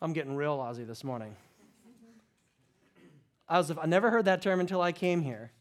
I'm 0.00 0.12
getting 0.12 0.34
real 0.34 0.58
Aussie 0.58 0.86
this 0.86 1.04
morning. 1.04 1.36
I 3.48 3.58
was 3.58 3.70
I 3.70 3.86
never 3.86 4.10
heard 4.10 4.24
that 4.24 4.42
term 4.42 4.60
until 4.60 4.80
I 4.80 4.92
came 4.92 5.22
here. 5.22 5.52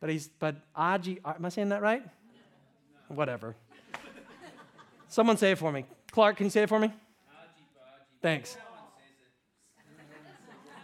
But 0.00 0.08
he's 0.08 0.28
but 0.28 0.56
Aji 0.74 1.18
am 1.24 1.44
I 1.44 1.48
saying 1.50 1.68
that 1.68 1.82
right? 1.82 2.02
No. 3.10 3.16
Whatever. 3.16 3.54
Someone 5.08 5.36
say 5.36 5.50
it 5.50 5.58
for 5.58 5.70
me. 5.70 5.84
Clark, 6.12 6.36
can 6.36 6.46
you 6.46 6.50
say 6.50 6.62
it 6.62 6.68
for 6.68 6.78
me? 6.78 6.92
Thanks. 8.22 8.56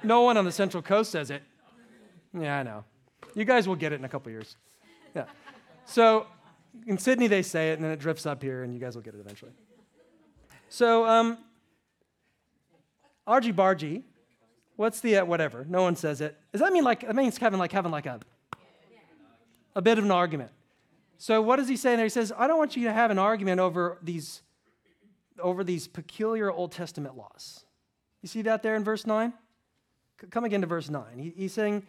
No 0.03 0.23
one 0.23 0.37
on 0.37 0.45
the 0.45 0.53
Central 0.53 0.83
Coast 0.83 1.11
says 1.13 1.31
it. 1.31 1.43
Yeah, 2.39 2.59
I 2.59 2.63
know. 2.63 2.85
You 3.35 3.45
guys 3.45 3.69
will 3.69 3.77
get 3.77 3.93
it 3.93 3.97
in 3.97 4.05
a 4.05 4.09
couple 4.09 4.31
years. 4.31 4.57
Yeah. 5.15 5.25
So 5.85 6.27
in 6.87 6.99
Sydney 6.99 7.27
they 7.27 7.43
say 7.43 7.71
it, 7.71 7.75
and 7.75 7.85
then 7.85 7.93
it 7.93 7.99
drifts 7.99 8.27
up 8.27 8.43
here, 8.43 8.63
and 8.63 8.75
you 8.75 8.81
guys 8.81 8.95
will 8.95 9.03
get 9.03 9.15
it 9.15 9.21
eventually. 9.21 9.53
So 10.69 11.07
um, 11.07 11.39
Argy 13.27 13.53
Bargy 13.53 14.03
What's 14.77 15.01
the 15.01 15.19
uh, 15.19 15.25
whatever? 15.25 15.67
No 15.69 15.83
one 15.83 15.97
says 15.97 16.21
it. 16.21 16.39
Does 16.53 16.61
that 16.61 16.73
mean 16.73 16.85
like, 16.85 17.01
that 17.01 17.17
means 17.17 17.39
having 17.39 17.59
like, 17.59 17.73
having 17.73 17.91
like 17.91 18.07
a, 18.07 18.21
a 19.75 19.83
bit 19.83 19.99
of 19.99 20.05
an 20.05 20.11
argument. 20.11 20.51
So 21.19 21.41
what 21.41 21.57
does 21.57 21.67
he 21.67 21.77
say 21.77 21.97
there? 21.97 22.05
He 22.05 22.11
says, 22.11 22.31
I 22.37 22.47
don't 22.47 22.59
want 22.59 22.77
you 22.77 22.85
to 22.85 22.93
have 22.93 23.11
an 23.11 23.19
argument 23.19 23.59
over 23.59 23.99
these, 24.03 24.43
over 25.39 25.65
these 25.65 25.89
peculiar 25.89 26.53
Old 26.53 26.73
Testament 26.73 27.17
laws. 27.17 27.65
You 28.21 28.29
see 28.29 28.43
that 28.43 28.63
there 28.63 28.77
in 28.77 28.85
verse 28.85 29.07
9? 29.07 29.33
Come 30.31 30.45
again 30.45 30.61
to 30.61 30.67
verse 30.67 30.91
9. 30.91 31.05
He, 31.19 31.33
he's 31.35 31.55
saying, 31.55 31.87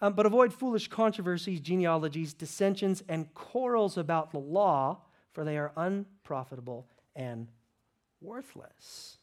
um, 0.00 0.12
but 0.12 0.26
avoid 0.26 0.52
foolish 0.52 0.88
controversies, 0.88 1.60
genealogies, 1.60 2.32
dissensions, 2.32 3.02
and 3.08 3.32
quarrels 3.34 3.96
about 3.96 4.30
the 4.30 4.38
law, 4.38 5.02
for 5.32 5.44
they 5.44 5.58
are 5.58 5.72
unprofitable 5.76 6.88
and 7.16 7.48
worthless. 8.20 9.18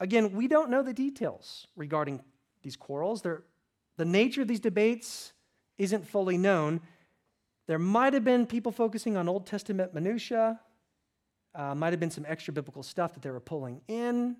Again, 0.00 0.32
we 0.32 0.48
don't 0.48 0.70
know 0.70 0.82
the 0.82 0.92
details 0.92 1.66
regarding 1.76 2.20
these 2.62 2.76
quarrels. 2.76 3.22
They're, 3.22 3.44
the 3.96 4.04
nature 4.04 4.42
of 4.42 4.48
these 4.48 4.60
debates 4.60 5.32
isn't 5.78 6.06
fully 6.06 6.38
known. 6.38 6.80
There 7.66 7.78
might 7.78 8.14
have 8.14 8.24
been 8.24 8.46
people 8.46 8.72
focusing 8.72 9.16
on 9.16 9.28
Old 9.28 9.46
Testament 9.46 9.94
minutiae, 9.94 10.58
uh, 11.54 11.74
might 11.74 11.92
have 11.92 12.00
been 12.00 12.10
some 12.10 12.24
extra 12.26 12.52
biblical 12.52 12.82
stuff 12.82 13.12
that 13.14 13.22
they 13.22 13.30
were 13.30 13.40
pulling 13.40 13.82
in 13.86 14.36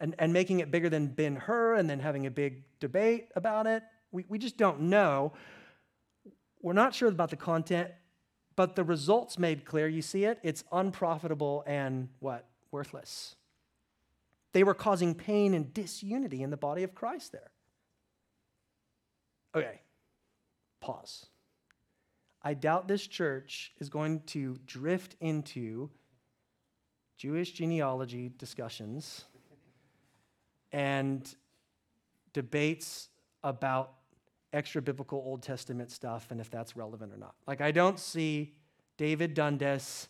and, 0.00 0.14
and 0.18 0.32
making 0.32 0.60
it 0.60 0.70
bigger 0.70 0.88
than 0.88 1.08
Ben 1.08 1.36
Hur 1.36 1.74
and 1.74 1.88
then 1.88 2.00
having 2.00 2.26
a 2.26 2.30
big 2.30 2.64
debate 2.80 3.28
about 3.36 3.66
it. 3.66 3.82
We, 4.10 4.24
we 4.28 4.38
just 4.38 4.56
don't 4.56 4.82
know. 4.82 5.32
We're 6.62 6.72
not 6.72 6.94
sure 6.94 7.08
about 7.08 7.30
the 7.30 7.36
content, 7.36 7.90
but 8.56 8.74
the 8.74 8.84
results 8.84 9.38
made 9.38 9.64
clear. 9.64 9.88
You 9.88 10.02
see 10.02 10.24
it? 10.24 10.38
It's 10.42 10.64
unprofitable 10.72 11.62
and 11.66 12.08
what? 12.18 12.48
Worthless. 12.70 13.36
They 14.52 14.64
were 14.64 14.74
causing 14.74 15.14
pain 15.14 15.54
and 15.54 15.72
disunity 15.72 16.42
in 16.42 16.50
the 16.50 16.56
body 16.56 16.82
of 16.82 16.94
Christ 16.94 17.32
there. 17.32 17.50
Okay, 19.54 19.80
pause. 20.80 21.26
I 22.42 22.54
doubt 22.54 22.88
this 22.88 23.06
church 23.06 23.72
is 23.78 23.88
going 23.88 24.20
to 24.26 24.56
drift 24.66 25.16
into 25.20 25.90
Jewish 27.16 27.52
genealogy 27.52 28.30
discussions 28.38 29.24
and 30.72 31.34
debates 32.32 33.08
about 33.42 33.92
extra 34.52 34.80
biblical 34.80 35.22
Old 35.24 35.42
Testament 35.42 35.90
stuff 35.90 36.28
and 36.30 36.40
if 36.40 36.50
that's 36.50 36.76
relevant 36.76 37.12
or 37.12 37.18
not. 37.18 37.34
Like, 37.46 37.60
I 37.60 37.70
don't 37.70 37.98
see 37.98 38.54
David 38.96 39.34
Dundas 39.34 40.08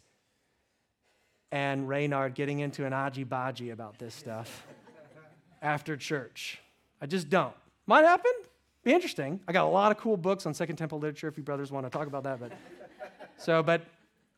and 1.50 1.88
Reynard 1.88 2.34
getting 2.34 2.60
into 2.60 2.84
an 2.84 2.92
aji 2.92 3.72
about 3.72 3.98
this 3.98 4.14
stuff 4.14 4.66
after 5.62 5.96
church. 5.96 6.60
I 7.00 7.06
just 7.06 7.28
don't. 7.28 7.54
Might 7.86 8.04
happen. 8.04 8.32
Be 8.84 8.92
interesting. 8.92 9.40
I 9.48 9.52
got 9.52 9.64
a 9.64 9.68
lot 9.68 9.90
of 9.92 9.98
cool 9.98 10.16
books 10.16 10.46
on 10.46 10.54
Second 10.54 10.76
Temple 10.76 10.98
literature 10.98 11.28
if 11.28 11.36
you 11.36 11.42
brothers 11.42 11.72
want 11.72 11.86
to 11.86 11.90
talk 11.90 12.06
about 12.06 12.24
that. 12.24 12.38
But 12.40 12.52
so, 13.36 13.62
but 13.62 13.82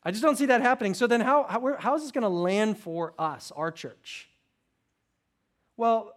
I 0.03 0.11
just 0.11 0.23
don't 0.23 0.35
see 0.35 0.47
that 0.47 0.61
happening. 0.61 0.93
So 0.93 1.05
then, 1.05 1.21
how, 1.21 1.43
how, 1.43 1.75
how 1.77 1.95
is 1.95 2.01
this 2.01 2.11
going 2.11 2.23
to 2.23 2.29
land 2.29 2.77
for 2.77 3.13
us, 3.19 3.51
our 3.55 3.71
church? 3.71 4.29
Well, 5.77 6.13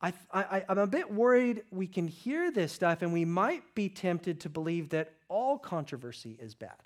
I, 0.00 0.12
I, 0.32 0.64
I'm 0.68 0.78
a 0.78 0.86
bit 0.86 1.12
worried 1.12 1.62
we 1.70 1.88
can 1.88 2.06
hear 2.06 2.52
this 2.52 2.72
stuff 2.72 3.02
and 3.02 3.12
we 3.12 3.24
might 3.24 3.74
be 3.74 3.88
tempted 3.88 4.40
to 4.40 4.48
believe 4.48 4.90
that 4.90 5.12
all 5.28 5.58
controversy 5.58 6.38
is 6.40 6.54
bad. 6.54 6.76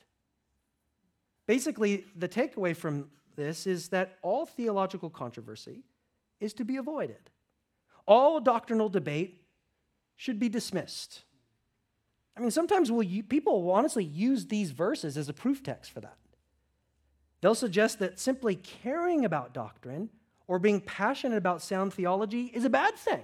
Basically, 1.46 2.04
the 2.16 2.28
takeaway 2.28 2.74
from 2.74 3.10
this 3.36 3.66
is 3.66 3.88
that 3.88 4.18
all 4.22 4.46
theological 4.46 5.10
controversy 5.10 5.82
is 6.40 6.54
to 6.54 6.64
be 6.64 6.76
avoided. 6.76 7.30
All 8.06 8.40
doctrinal 8.40 8.88
debate 8.88 9.42
should 10.16 10.38
be 10.38 10.48
dismissed. 10.48 11.22
I 12.36 12.40
mean, 12.40 12.50
sometimes 12.50 12.90
we'll, 12.90 13.06
people 13.28 13.62
will 13.62 13.72
honestly 13.72 14.04
use 14.04 14.46
these 14.46 14.70
verses 14.70 15.18
as 15.18 15.28
a 15.28 15.34
proof 15.34 15.62
text 15.62 15.90
for 15.90 16.00
that. 16.00 16.16
They'll 17.40 17.54
suggest 17.54 17.98
that 17.98 18.18
simply 18.18 18.54
caring 18.54 19.24
about 19.24 19.52
doctrine 19.52 20.08
or 20.46 20.58
being 20.58 20.80
passionate 20.80 21.36
about 21.36 21.62
sound 21.62 21.94
theology 21.94 22.50
is 22.54 22.64
a 22.64 22.70
bad 22.70 22.96
thing. 22.96 23.22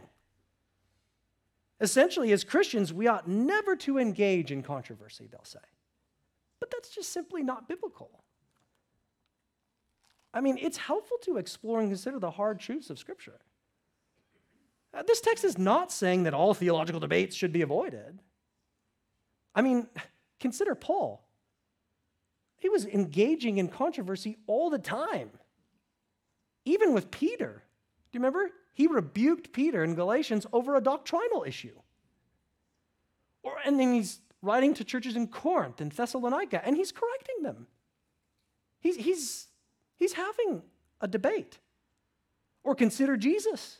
Essentially, 1.80 2.32
as 2.32 2.44
Christians, 2.44 2.92
we 2.92 3.06
ought 3.06 3.28
never 3.28 3.76
to 3.76 3.98
engage 3.98 4.50
in 4.50 4.62
controversy, 4.62 5.28
they'll 5.30 5.44
say. 5.44 5.58
But 6.60 6.70
that's 6.70 6.90
just 6.90 7.12
simply 7.12 7.42
not 7.42 7.68
biblical. 7.68 8.10
I 10.34 10.40
mean, 10.40 10.58
it's 10.60 10.76
helpful 10.76 11.18
to 11.22 11.36
explore 11.36 11.80
and 11.80 11.88
consider 11.90 12.18
the 12.18 12.32
hard 12.32 12.60
truths 12.60 12.90
of 12.90 12.98
Scripture. 12.98 13.40
Uh, 14.92 15.02
this 15.06 15.20
text 15.20 15.44
is 15.44 15.58
not 15.58 15.92
saying 15.92 16.24
that 16.24 16.34
all 16.34 16.54
theological 16.54 17.00
debates 17.00 17.36
should 17.36 17.52
be 17.52 17.62
avoided. 17.62 18.18
I 19.54 19.62
mean, 19.62 19.86
consider 20.40 20.74
Paul. 20.74 21.24
He 22.58 22.68
was 22.68 22.86
engaging 22.86 23.58
in 23.58 23.68
controversy 23.68 24.38
all 24.46 24.68
the 24.70 24.78
time, 24.78 25.30
even 26.68 26.92
with 26.92 27.10
Peter. 27.10 27.62
Do 28.10 28.18
you 28.18 28.20
remember? 28.20 28.50
He 28.74 28.86
rebuked 28.86 29.52
Peter 29.52 29.82
in 29.82 29.94
Galatians 29.94 30.46
over 30.52 30.76
a 30.76 30.80
doctrinal 30.80 31.44
issue. 31.44 31.74
Or, 33.42 33.54
and 33.64 33.78
then 33.78 33.94
he's 33.94 34.20
writing 34.42 34.74
to 34.74 34.84
churches 34.84 35.16
in 35.16 35.26
Corinth 35.28 35.80
and 35.80 35.90
Thessalonica, 35.90 36.64
and 36.64 36.76
he's 36.76 36.92
correcting 36.92 37.42
them. 37.42 37.66
He's, 38.80 38.96
he's, 38.96 39.46
he's 39.96 40.12
having 40.12 40.62
a 41.00 41.08
debate. 41.08 41.58
Or 42.62 42.74
consider 42.74 43.16
Jesus. 43.16 43.78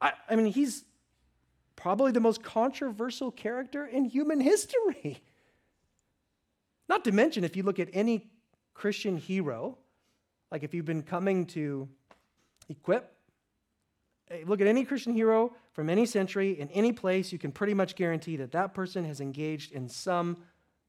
I, 0.00 0.12
I 0.28 0.36
mean, 0.36 0.46
he's 0.46 0.84
probably 1.76 2.12
the 2.12 2.20
most 2.20 2.42
controversial 2.42 3.30
character 3.30 3.86
in 3.86 4.04
human 4.04 4.40
history. 4.40 5.22
Not 6.88 7.04
to 7.04 7.12
mention, 7.12 7.44
if 7.44 7.56
you 7.56 7.62
look 7.62 7.78
at 7.78 7.88
any 7.92 8.30
Christian 8.74 9.16
hero, 9.16 9.78
like 10.52 10.62
if 10.62 10.74
you've 10.74 10.84
been 10.84 11.02
coming 11.02 11.46
to 11.46 11.88
Equip, 12.68 13.10
eh, 14.30 14.42
look 14.46 14.60
at 14.60 14.66
any 14.66 14.84
Christian 14.84 15.14
hero 15.14 15.52
from 15.72 15.88
any 15.88 16.04
century 16.06 16.60
in 16.60 16.68
any 16.68 16.92
place, 16.92 17.32
you 17.32 17.38
can 17.38 17.50
pretty 17.50 17.74
much 17.74 17.96
guarantee 17.96 18.36
that 18.36 18.52
that 18.52 18.74
person 18.74 19.04
has 19.04 19.20
engaged 19.20 19.72
in 19.72 19.88
some 19.88 20.36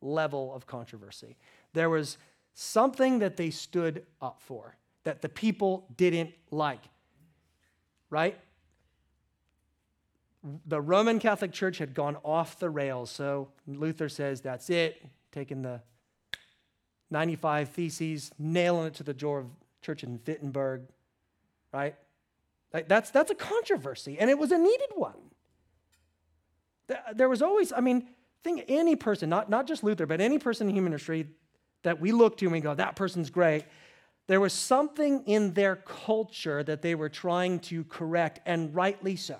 level 0.01 0.53
of 0.53 0.67
controversy. 0.67 1.37
There 1.71 1.89
was 1.89 2.17
something 2.53 3.19
that 3.19 3.37
they 3.37 3.49
stood 3.49 4.05
up 4.21 4.41
for 4.41 4.75
that 5.05 5.21
the 5.21 5.29
people 5.29 5.87
didn't 5.95 6.31
like, 6.51 6.83
right? 8.09 8.37
the 10.65 10.81
Roman 10.81 11.19
Catholic 11.19 11.53
Church 11.53 11.77
had 11.77 11.93
gone 11.93 12.17
off 12.21 12.59
the 12.59 12.69
rails. 12.69 13.09
So 13.09 13.47
Luther 13.65 14.09
says, 14.09 14.41
that's 14.41 14.69
it, 14.69 15.01
taking 15.31 15.61
the 15.61 15.81
95 17.13 17.69
Theses, 17.69 18.31
nailing 18.37 18.87
it 18.87 18.95
to 18.95 19.03
the 19.03 19.13
door 19.13 19.39
of 19.39 19.45
church 19.81 20.03
in 20.03 20.19
Wittenberg, 20.27 20.81
right? 21.71 21.95
Like 22.73 22.89
that's, 22.89 23.11
that's 23.11 23.31
a 23.31 23.35
controversy, 23.35 24.19
and 24.19 24.29
it 24.29 24.37
was 24.37 24.51
a 24.51 24.57
needed 24.57 24.89
one. 24.95 25.13
There 27.15 27.29
was 27.29 27.41
always, 27.41 27.71
I 27.71 27.79
mean, 27.79 28.07
think 28.43 28.65
any 28.67 28.97
person, 28.97 29.29
not, 29.29 29.49
not 29.49 29.67
just 29.67 29.83
Luther, 29.83 30.05
but 30.05 30.19
any 30.19 30.37
person 30.37 30.67
in 30.67 30.75
human 30.75 30.91
history 30.91 31.27
that 31.83 32.01
we 32.01 32.11
look 32.11 32.37
to 32.37 32.45
and 32.45 32.51
we 32.51 32.59
go, 32.59 32.75
that 32.75 32.95
person's 32.95 33.29
great. 33.29 33.63
There 34.27 34.39
was 34.39 34.53
something 34.53 35.23
in 35.25 35.53
their 35.53 35.77
culture 35.77 36.63
that 36.63 36.81
they 36.81 36.95
were 36.95 37.09
trying 37.09 37.59
to 37.59 37.83
correct, 37.85 38.41
and 38.45 38.73
rightly 38.75 39.15
so. 39.15 39.39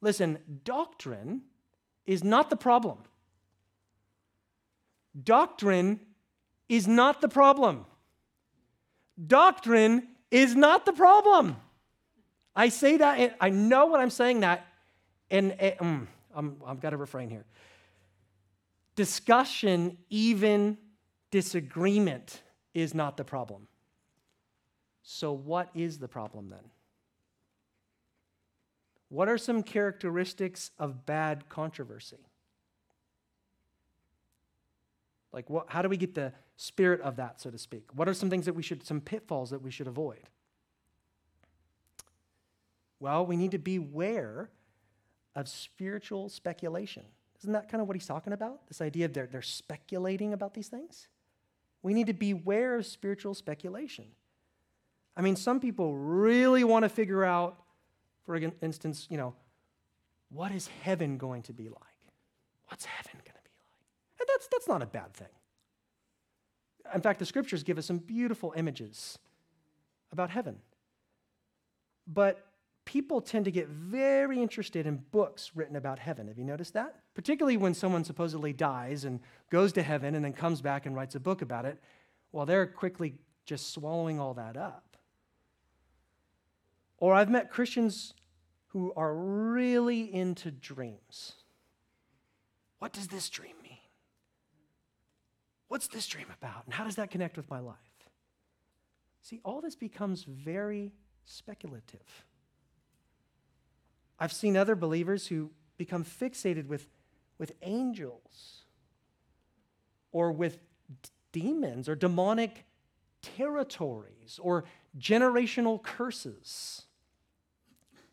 Listen, 0.00 0.38
doctrine 0.64 1.42
is 2.06 2.22
not 2.22 2.50
the 2.50 2.56
problem. 2.56 2.98
Doctrine 5.22 6.00
is 6.68 6.86
not 6.86 7.20
the 7.20 7.28
problem. 7.28 7.86
Doctrine 9.26 10.08
is 10.30 10.54
not 10.54 10.84
the 10.84 10.92
problem. 10.92 11.56
I 12.54 12.68
say 12.68 12.96
that, 12.96 13.36
I 13.40 13.50
know 13.50 13.86
what 13.86 14.00
I'm 14.00 14.10
saying 14.10 14.40
that, 14.40 14.66
and 15.30 15.56
um, 15.80 16.08
I'm, 16.34 16.56
I've 16.66 16.80
got 16.80 16.90
to 16.90 16.96
refrain 16.96 17.30
here. 17.30 17.44
Discussion, 18.96 19.96
even 20.10 20.76
disagreement, 21.30 22.42
is 22.74 22.94
not 22.94 23.16
the 23.16 23.24
problem. 23.24 23.68
So, 25.02 25.32
what 25.32 25.70
is 25.74 25.98
the 25.98 26.08
problem 26.08 26.50
then? 26.50 26.70
What 29.08 29.28
are 29.28 29.38
some 29.38 29.62
characteristics 29.62 30.70
of 30.78 31.06
bad 31.06 31.48
controversy? 31.48 32.18
Like, 35.32 35.50
what, 35.50 35.66
how 35.68 35.82
do 35.82 35.88
we 35.88 35.96
get 35.96 36.14
the 36.14 36.32
spirit 36.56 37.00
of 37.02 37.16
that, 37.16 37.40
so 37.40 37.50
to 37.50 37.58
speak? 37.58 37.88
What 37.94 38.08
are 38.08 38.14
some 38.14 38.30
things 38.30 38.46
that 38.46 38.54
we 38.54 38.62
should, 38.62 38.84
some 38.86 39.00
pitfalls 39.00 39.50
that 39.50 39.62
we 39.62 39.70
should 39.70 39.86
avoid? 39.86 40.22
Well, 43.00 43.26
we 43.26 43.36
need 43.36 43.52
to 43.52 43.58
beware 43.58 44.50
of 45.34 45.48
spiritual 45.48 46.28
speculation. 46.28 47.04
Isn't 47.40 47.52
that 47.52 47.68
kind 47.68 47.80
of 47.80 47.86
what 47.86 47.96
he's 47.96 48.06
talking 48.06 48.32
about? 48.32 48.66
This 48.66 48.80
idea 48.80 49.04
of 49.04 49.12
they're, 49.12 49.28
they're 49.28 49.42
speculating 49.42 50.32
about 50.32 50.54
these 50.54 50.68
things? 50.68 51.08
We 51.82 51.94
need 51.94 52.08
to 52.08 52.12
beware 52.12 52.76
of 52.76 52.86
spiritual 52.86 53.34
speculation. 53.34 54.06
I 55.16 55.20
mean, 55.20 55.36
some 55.36 55.60
people 55.60 55.96
really 55.96 56.64
want 56.64 56.84
to 56.84 56.88
figure 56.88 57.24
out 57.24 57.58
for 58.28 58.36
instance, 58.36 59.06
you 59.08 59.16
know, 59.16 59.32
what 60.28 60.52
is 60.52 60.68
heaven 60.82 61.16
going 61.16 61.40
to 61.44 61.54
be 61.54 61.70
like? 61.70 62.12
What's 62.66 62.84
heaven 62.84 63.12
going 63.14 63.24
to 63.24 63.42
be 63.42 63.56
like? 63.56 64.17
And 64.17 64.17
that's, 64.28 64.48
that's 64.48 64.68
not 64.68 64.82
a 64.82 64.86
bad 64.86 65.14
thing. 65.14 65.28
In 66.94 67.00
fact, 67.00 67.18
the 67.18 67.26
scriptures 67.26 67.62
give 67.62 67.78
us 67.78 67.86
some 67.86 67.98
beautiful 67.98 68.54
images 68.56 69.18
about 70.12 70.30
heaven. 70.30 70.56
But 72.06 72.46
people 72.84 73.20
tend 73.20 73.44
to 73.44 73.50
get 73.50 73.68
very 73.68 74.40
interested 74.40 74.86
in 74.86 74.96
books 75.10 75.50
written 75.54 75.76
about 75.76 75.98
heaven. 75.98 76.28
Have 76.28 76.38
you 76.38 76.44
noticed 76.44 76.72
that? 76.72 76.96
Particularly 77.14 77.58
when 77.58 77.74
someone 77.74 78.04
supposedly 78.04 78.54
dies 78.54 79.04
and 79.04 79.20
goes 79.50 79.72
to 79.74 79.82
heaven 79.82 80.14
and 80.14 80.24
then 80.24 80.32
comes 80.32 80.62
back 80.62 80.86
and 80.86 80.96
writes 80.96 81.14
a 81.14 81.20
book 81.20 81.42
about 81.42 81.66
it. 81.66 81.78
Well, 82.32 82.46
they're 82.46 82.66
quickly 82.66 83.14
just 83.44 83.72
swallowing 83.72 84.18
all 84.18 84.34
that 84.34 84.56
up. 84.56 84.96
Or 86.96 87.14
I've 87.14 87.30
met 87.30 87.50
Christians 87.50 88.14
who 88.68 88.92
are 88.96 89.14
really 89.14 90.12
into 90.14 90.50
dreams. 90.50 91.34
What 92.78 92.92
does 92.92 93.08
this 93.08 93.28
dream? 93.28 93.56
What's 95.68 95.86
this 95.86 96.06
dream 96.06 96.26
about? 96.40 96.64
And 96.64 96.74
how 96.74 96.84
does 96.84 96.96
that 96.96 97.10
connect 97.10 97.36
with 97.36 97.48
my 97.50 97.60
life? 97.60 97.76
See, 99.22 99.40
all 99.44 99.60
this 99.60 99.76
becomes 99.76 100.24
very 100.24 100.92
speculative. 101.26 102.24
I've 104.18 104.32
seen 104.32 104.56
other 104.56 104.74
believers 104.74 105.26
who 105.26 105.50
become 105.76 106.04
fixated 106.04 106.66
with, 106.66 106.88
with 107.38 107.52
angels 107.62 108.62
or 110.10 110.32
with 110.32 110.58
d- 111.02 111.10
demons 111.32 111.88
or 111.88 111.94
demonic 111.94 112.64
territories 113.20 114.40
or 114.42 114.64
generational 114.98 115.82
curses. 115.82 116.86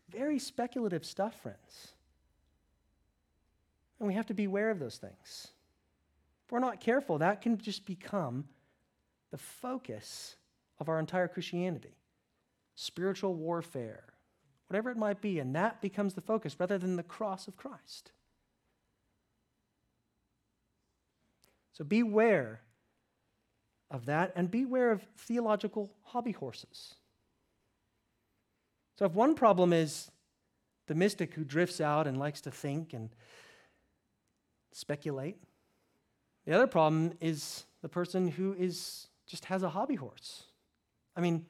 Very 0.10 0.38
speculative 0.38 1.06
stuff, 1.06 1.42
friends. 1.42 1.94
And 4.00 4.08
we 4.08 4.14
have 4.14 4.28
to 4.28 4.34
beware 4.34 4.70
of 4.70 4.80
those 4.80 4.98
things. 4.98 5.48
We're 6.56 6.62
not 6.62 6.80
careful, 6.80 7.18
that 7.18 7.42
can 7.42 7.58
just 7.58 7.86
become 7.86 8.46
the 9.30 9.38
focus 9.38 10.38
of 10.80 10.88
our 10.88 11.00
entire 11.00 11.28
Christianity 11.28 11.98
spiritual 12.76 13.36
warfare, 13.36 14.06
whatever 14.68 14.90
it 14.90 14.96
might 14.96 15.20
be, 15.20 15.40
and 15.40 15.54
that 15.54 15.82
becomes 15.82 16.14
the 16.14 16.22
focus 16.22 16.56
rather 16.58 16.78
than 16.78 16.96
the 16.96 17.04
cross 17.04 17.50
of 17.50 17.58
Christ. 17.58 18.14
So 21.74 21.84
beware 21.84 22.62
of 23.92 24.06
that 24.06 24.32
and 24.38 24.50
beware 24.50 24.92
of 24.92 25.06
theological 25.18 25.92
hobby 26.04 26.32
horses. 26.32 26.96
So, 28.98 29.04
if 29.04 29.12
one 29.12 29.36
problem 29.36 29.74
is 29.74 30.10
the 30.88 30.96
mystic 30.96 31.34
who 31.34 31.44
drifts 31.44 31.82
out 31.82 32.08
and 32.08 32.18
likes 32.18 32.40
to 32.40 32.52
think 32.52 32.94
and 32.94 33.10
speculate, 34.72 35.36
the 36.46 36.54
other 36.54 36.68
problem 36.68 37.14
is 37.20 37.66
the 37.82 37.90
person 37.90 38.28
who 38.28 38.54
is 38.54 39.08
just 39.28 39.46
has 39.46 39.64
a 39.64 39.70
hobby 39.70 39.96
horse. 39.96 40.44
I 41.16 41.22
mean, 41.22 41.46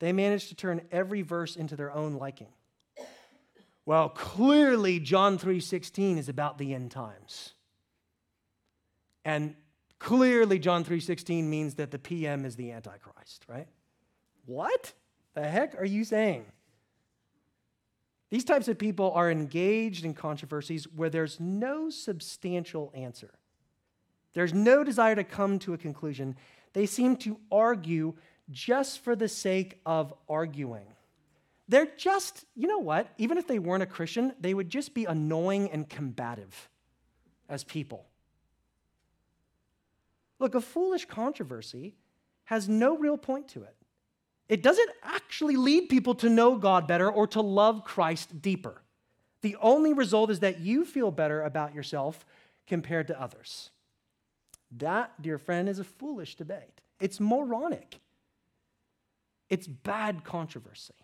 they 0.00 0.12
manage 0.12 0.48
to 0.48 0.54
turn 0.54 0.82
every 0.92 1.22
verse 1.22 1.56
into 1.56 1.76
their 1.76 1.92
own 1.92 2.14
liking. 2.14 2.52
Well, 3.86 4.08
clearly 4.08 4.98
John 4.98 5.38
3:16 5.38 6.18
is 6.18 6.28
about 6.28 6.58
the 6.58 6.74
end 6.74 6.90
times. 6.90 7.54
And 9.24 9.56
clearly 9.98 10.58
John 10.58 10.84
3:16 10.84 11.48
means 11.48 11.74
that 11.74 11.90
the 11.90 11.98
PM 11.98 12.44
is 12.44 12.56
the 12.56 12.72
antichrist, 12.72 13.44
right? 13.48 13.68
What 14.46 14.92
the 15.34 15.48
heck 15.48 15.74
are 15.78 15.84
you 15.84 16.04
saying? 16.04 16.46
These 18.30 18.44
types 18.44 18.68
of 18.68 18.78
people 18.78 19.12
are 19.12 19.30
engaged 19.30 20.04
in 20.04 20.14
controversies 20.14 20.88
where 20.88 21.10
there's 21.10 21.38
no 21.38 21.88
substantial 21.90 22.90
answer. 22.94 23.38
There's 24.34 24.52
no 24.52 24.84
desire 24.84 25.14
to 25.14 25.24
come 25.24 25.58
to 25.60 25.74
a 25.74 25.78
conclusion. 25.78 26.36
They 26.72 26.86
seem 26.86 27.16
to 27.18 27.38
argue 27.50 28.14
just 28.50 29.00
for 29.00 29.16
the 29.16 29.28
sake 29.28 29.80
of 29.86 30.12
arguing. 30.28 30.86
They're 31.68 31.88
just, 31.96 32.44
you 32.54 32.68
know 32.68 32.78
what? 32.78 33.08
Even 33.16 33.38
if 33.38 33.46
they 33.46 33.58
weren't 33.58 33.82
a 33.82 33.86
Christian, 33.86 34.34
they 34.38 34.52
would 34.52 34.68
just 34.68 34.92
be 34.92 35.06
annoying 35.06 35.70
and 35.70 35.88
combative 35.88 36.68
as 37.48 37.64
people. 37.64 38.06
Look, 40.38 40.54
a 40.54 40.60
foolish 40.60 41.06
controversy 41.06 41.94
has 42.44 42.68
no 42.68 42.98
real 42.98 43.16
point 43.16 43.48
to 43.48 43.62
it. 43.62 43.76
It 44.48 44.62
doesn't 44.62 44.90
actually 45.02 45.56
lead 45.56 45.88
people 45.88 46.14
to 46.16 46.28
know 46.28 46.56
God 46.56 46.86
better 46.86 47.10
or 47.10 47.26
to 47.28 47.40
love 47.40 47.84
Christ 47.84 48.42
deeper. 48.42 48.82
The 49.40 49.56
only 49.60 49.94
result 49.94 50.30
is 50.30 50.40
that 50.40 50.60
you 50.60 50.84
feel 50.84 51.10
better 51.10 51.42
about 51.42 51.74
yourself 51.74 52.26
compared 52.66 53.06
to 53.06 53.20
others. 53.20 53.70
That, 54.78 55.20
dear 55.20 55.38
friend, 55.38 55.68
is 55.68 55.78
a 55.78 55.84
foolish 55.84 56.34
debate. 56.34 56.80
It's 57.00 57.20
moronic. 57.20 58.00
It's 59.48 59.66
bad 59.66 60.24
controversy. 60.24 60.94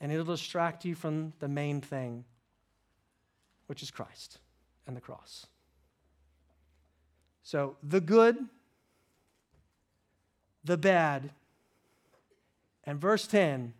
And 0.00 0.10
it'll 0.10 0.24
distract 0.24 0.84
you 0.84 0.94
from 0.94 1.32
the 1.38 1.48
main 1.48 1.80
thing, 1.80 2.24
which 3.66 3.82
is 3.82 3.90
Christ 3.90 4.38
and 4.86 4.96
the 4.96 5.00
cross. 5.00 5.46
So, 7.42 7.76
the 7.82 8.00
good 8.00 8.48
the 10.64 10.78
bad, 10.78 11.30
and 12.84 12.98
verse 12.98 13.26
10, 13.26 13.74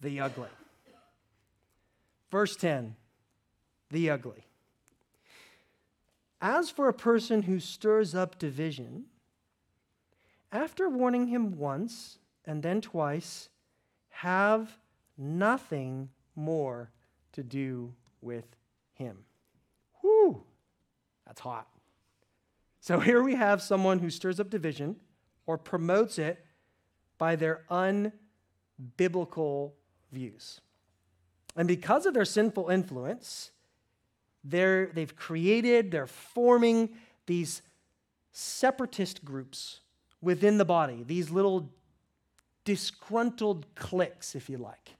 the 0.00 0.20
ugly. 0.20 0.48
Verse 2.30 2.56
10, 2.56 2.96
the 3.90 4.10
ugly. 4.10 4.44
As 6.42 6.70
for 6.70 6.88
a 6.88 6.92
person 6.92 7.42
who 7.42 7.60
stirs 7.60 8.16
up 8.16 8.36
division, 8.36 9.04
after 10.50 10.88
warning 10.88 11.28
him 11.28 11.56
once 11.56 12.18
and 12.44 12.64
then 12.64 12.80
twice, 12.80 13.48
have 14.08 14.76
nothing 15.16 16.08
more 16.34 16.90
to 17.32 17.44
do 17.44 17.94
with 18.20 18.56
him. 18.94 19.18
Whew, 20.00 20.42
that's 21.24 21.40
hot. 21.40 21.68
So 22.80 22.98
here 22.98 23.22
we 23.22 23.36
have 23.36 23.62
someone 23.62 24.00
who 24.00 24.10
stirs 24.10 24.40
up 24.40 24.50
division 24.50 24.96
or 25.46 25.56
promotes 25.56 26.18
it 26.18 26.44
by 27.18 27.36
their 27.36 27.62
unbiblical 27.70 29.74
views. 30.10 30.60
And 31.54 31.68
because 31.68 32.04
of 32.04 32.14
their 32.14 32.24
sinful 32.24 32.68
influence, 32.68 33.51
they're, 34.44 34.86
they've 34.86 35.14
created, 35.14 35.90
they're 35.90 36.06
forming 36.06 36.90
these 37.26 37.62
separatist 38.32 39.24
groups 39.24 39.80
within 40.20 40.58
the 40.58 40.64
body, 40.64 41.04
these 41.06 41.30
little 41.30 41.70
disgruntled 42.64 43.66
cliques, 43.74 44.34
if 44.34 44.48
you 44.48 44.58
like. 44.58 44.96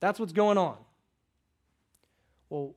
That's 0.00 0.18
what's 0.18 0.32
going 0.32 0.58
on. 0.58 0.76
Well, 2.48 2.74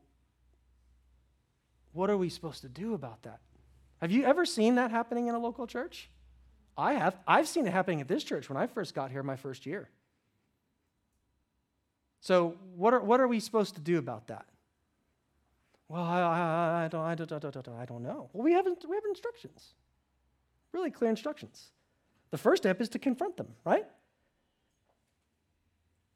what 1.93 2.09
are 2.09 2.17
we 2.17 2.29
supposed 2.29 2.61
to 2.61 2.69
do 2.69 2.93
about 2.93 3.23
that? 3.23 3.39
Have 4.01 4.11
you 4.11 4.25
ever 4.25 4.45
seen 4.45 4.75
that 4.75 4.91
happening 4.91 5.27
in 5.27 5.35
a 5.35 5.39
local 5.39 5.65
church? 5.65 6.09
I 6.77 6.93
have. 6.93 7.15
I've 7.27 7.47
seen 7.47 7.67
it 7.67 7.71
happening 7.71 8.01
at 8.01 8.07
this 8.07 8.23
church 8.23 8.49
when 8.49 8.57
I 8.57 8.67
first 8.67 8.93
got 8.93 9.11
here 9.11 9.23
my 9.23 9.35
first 9.35 9.65
year. 9.65 9.89
So, 12.19 12.55
what 12.75 12.93
are, 12.93 12.99
what 12.99 13.19
are 13.19 13.27
we 13.27 13.39
supposed 13.39 13.75
to 13.75 13.81
do 13.81 13.97
about 13.97 14.27
that? 14.27 14.45
Well, 15.87 16.03
I, 16.03 16.19
I, 16.21 16.85
I, 16.85 16.87
don't, 16.87 17.01
I, 17.01 17.15
don't, 17.15 17.67
I, 17.69 17.85
don't, 17.85 18.03
know. 18.03 18.29
Well, 18.33 18.43
we 18.43 18.53
have, 18.53 18.65
we 18.65 18.95
have 18.95 19.03
instructions, 19.07 19.73
really 20.71 20.91
clear 20.91 21.09
instructions. 21.09 21.71
The 22.31 22.37
first 22.37 22.63
step 22.63 22.81
is 22.81 22.89
to 22.89 22.99
confront 22.99 23.37
them, 23.37 23.47
right? 23.63 23.85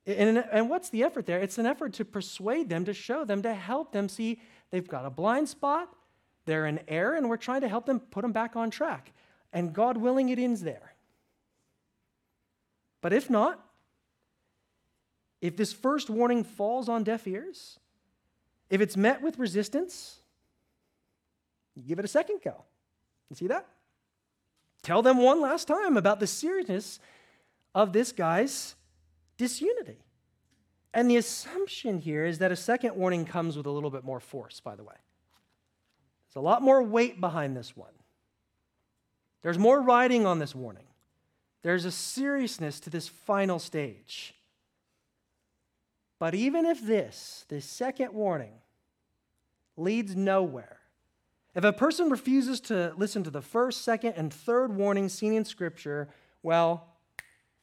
And, 0.08 0.38
and 0.52 0.70
what's 0.70 0.90
the 0.90 1.04
effort 1.04 1.26
there? 1.26 1.38
It's 1.40 1.58
an 1.58 1.66
effort 1.66 1.94
to 1.96 2.06
persuade 2.06 2.70
them, 2.70 2.86
to 2.86 2.94
show 2.94 3.26
them, 3.26 3.42
to 3.42 3.54
help 3.54 3.92
them 3.92 4.08
see 4.08 4.42
they've 4.72 4.88
got 4.88 5.06
a 5.06 5.10
blind 5.10 5.50
spot, 5.50 5.90
they're 6.46 6.66
in 6.66 6.80
error, 6.88 7.16
and 7.16 7.30
we're 7.30 7.38
trying 7.38 7.62
to 7.62 7.68
help 7.68 7.86
them 7.86 8.00
put 8.00 8.22
them 8.22 8.32
back 8.32 8.56
on 8.56 8.72
track. 8.72 9.12
And 9.52 9.74
God 9.74 9.98
willing, 9.98 10.30
it 10.30 10.40
ends 10.40 10.62
there. 10.62 10.94
But 13.02 13.12
if 13.12 13.30
not, 13.30 13.64
if 15.42 15.56
this 15.56 15.74
first 15.74 16.10
warning 16.10 16.44
falls 16.44 16.90
on 16.90 17.04
deaf 17.04 17.28
ears, 17.28 17.80
if 18.70 18.82
it's 18.82 18.98
met 18.98 19.22
with 19.22 19.40
resistance, 19.40 20.20
you 21.76 21.84
give 21.84 22.00
it 22.00 22.06
a 22.06 22.10
second 22.10 22.40
go. 22.44 22.64
You 23.30 23.36
see 23.36 23.48
that? 23.48 23.68
Tell 24.84 25.02
them 25.02 25.18
one 25.18 25.42
last 25.42 25.68
time 25.68 25.98
about 25.98 26.20
the 26.20 26.28
seriousness 26.28 27.00
of 27.76 27.94
this 27.94 28.12
guy's 28.12 28.76
disunity. 29.38 30.00
And 30.94 31.12
the 31.12 31.18
assumption 31.18 32.00
here 32.00 32.26
is 32.26 32.40
that 32.40 32.52
a 32.52 32.56
second 32.56 32.96
warning 32.96 33.26
comes 33.26 33.58
with 33.58 33.66
a 33.66 33.72
little 33.72 33.92
bit 33.92 34.04
more 34.04 34.20
force, 34.20 34.60
by 34.60 34.76
the 34.76 34.84
way. 34.84 34.96
There's 36.28 36.42
a 36.42 36.46
lot 36.46 36.62
more 36.62 36.82
weight 36.82 37.22
behind 37.22 37.56
this 37.56 37.76
one. 37.76 37.92
There's 39.44 39.60
more 39.60 39.82
riding 39.82 40.26
on 40.26 40.40
this 40.40 40.56
warning. 40.56 40.88
There's 41.64 41.86
a 41.86 41.92
seriousness 41.92 42.80
to 42.82 42.90
this 42.90 43.08
final 43.08 43.60
stage. 43.60 44.34
But 46.20 46.34
even 46.34 46.66
if 46.66 46.86
this, 46.86 47.46
this 47.48 47.66
second 47.66 48.14
warning, 48.14 48.54
leads 49.76 50.16
nowhere, 50.16 50.80
if 51.54 51.64
a 51.64 51.74
person 51.74 52.10
refuses 52.10 52.60
to 52.62 52.94
listen 52.98 53.24
to 53.24 53.30
the 53.30 53.42
first, 53.42 53.84
second, 53.84 54.14
and 54.14 54.34
third 54.34 54.76
warning 54.76 55.10
seen 55.10 55.34
in 55.34 55.46
Scripture, 55.46 56.08
well, 56.44 56.88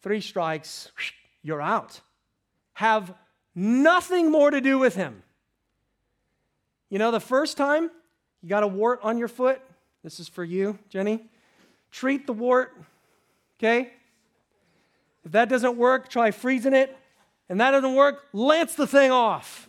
three 0.03 0.21
strikes, 0.21 0.91
you're 1.43 1.63
out. 1.63 2.01
Have 2.75 3.15
nothing 3.55 4.31
more 4.31 4.51
to 4.51 4.61
do 4.61 4.79
with 4.79 4.95
him. 4.95 5.23
You 6.91 6.99
know, 6.99 7.11
the 7.11 7.21
first 7.21 7.57
time 7.57 7.91
you 8.43 8.49
got 8.49 8.63
a 8.63 8.69
wart 8.69 9.01
on 9.03 9.17
your 9.19 9.29
foot? 9.29 9.61
This 10.03 10.21
is 10.21 10.29
for 10.29 10.45
you, 10.45 10.79
Jenny. 10.89 11.21
Treat 11.91 12.27
the 12.27 12.33
wart, 12.33 12.77
okay? 13.59 13.93
If 15.25 15.33
that 15.33 15.49
doesn't 15.49 15.77
work, 15.77 16.09
try 16.09 16.31
freezing 16.31 16.75
it. 16.75 16.97
And 17.49 17.61
that 17.61 17.73
doesn't 17.73 17.95
work, 17.95 18.25
lance 18.33 18.75
the 18.75 18.87
thing 18.87 19.11
off. 19.11 19.69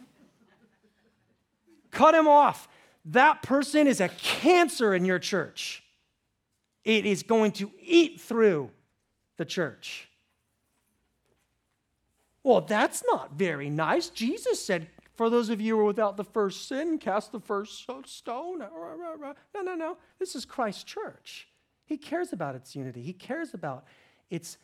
Cut 1.92 2.16
him 2.16 2.28
off. 2.28 2.68
That 3.06 3.42
person 3.42 3.88
is 3.88 4.02
a 4.02 4.10
cancer 4.10 4.94
in 4.94 5.06
your 5.06 5.20
church. 5.20 5.84
It 6.84 7.06
is 7.06 7.24
going 7.24 7.52
to 7.54 7.72
eat 7.82 8.22
through 8.22 8.72
the 9.38 9.46
church. 9.46 10.10
Well, 12.44 12.62
that's 12.62 13.04
not 13.08 13.34
very 13.34 13.70
nice. 13.70 14.10
Jesus 14.10 14.64
said, 14.64 14.88
for 15.16 15.30
those 15.30 15.50
of 15.50 15.62
you 15.62 15.76
who 15.76 15.82
are 15.82 15.86
without 15.86 16.18
the 16.18 16.24
first 16.24 16.68
sin, 16.68 16.98
cast 16.98 17.32
the 17.32 17.40
first 17.40 17.88
stone. 18.06 18.60
No, 18.60 19.62
no, 19.62 19.76
no. 19.76 19.98
This 20.20 20.36
is 20.36 20.46
Christ's 20.46 20.84
church. 20.84 21.48
He 21.86 21.98
cares 21.98 22.34
about 22.34 22.56
its 22.56 22.76
unity, 22.76 23.02
He 23.02 23.14
cares 23.14 23.54
about 23.54 23.86
its, 24.30 24.58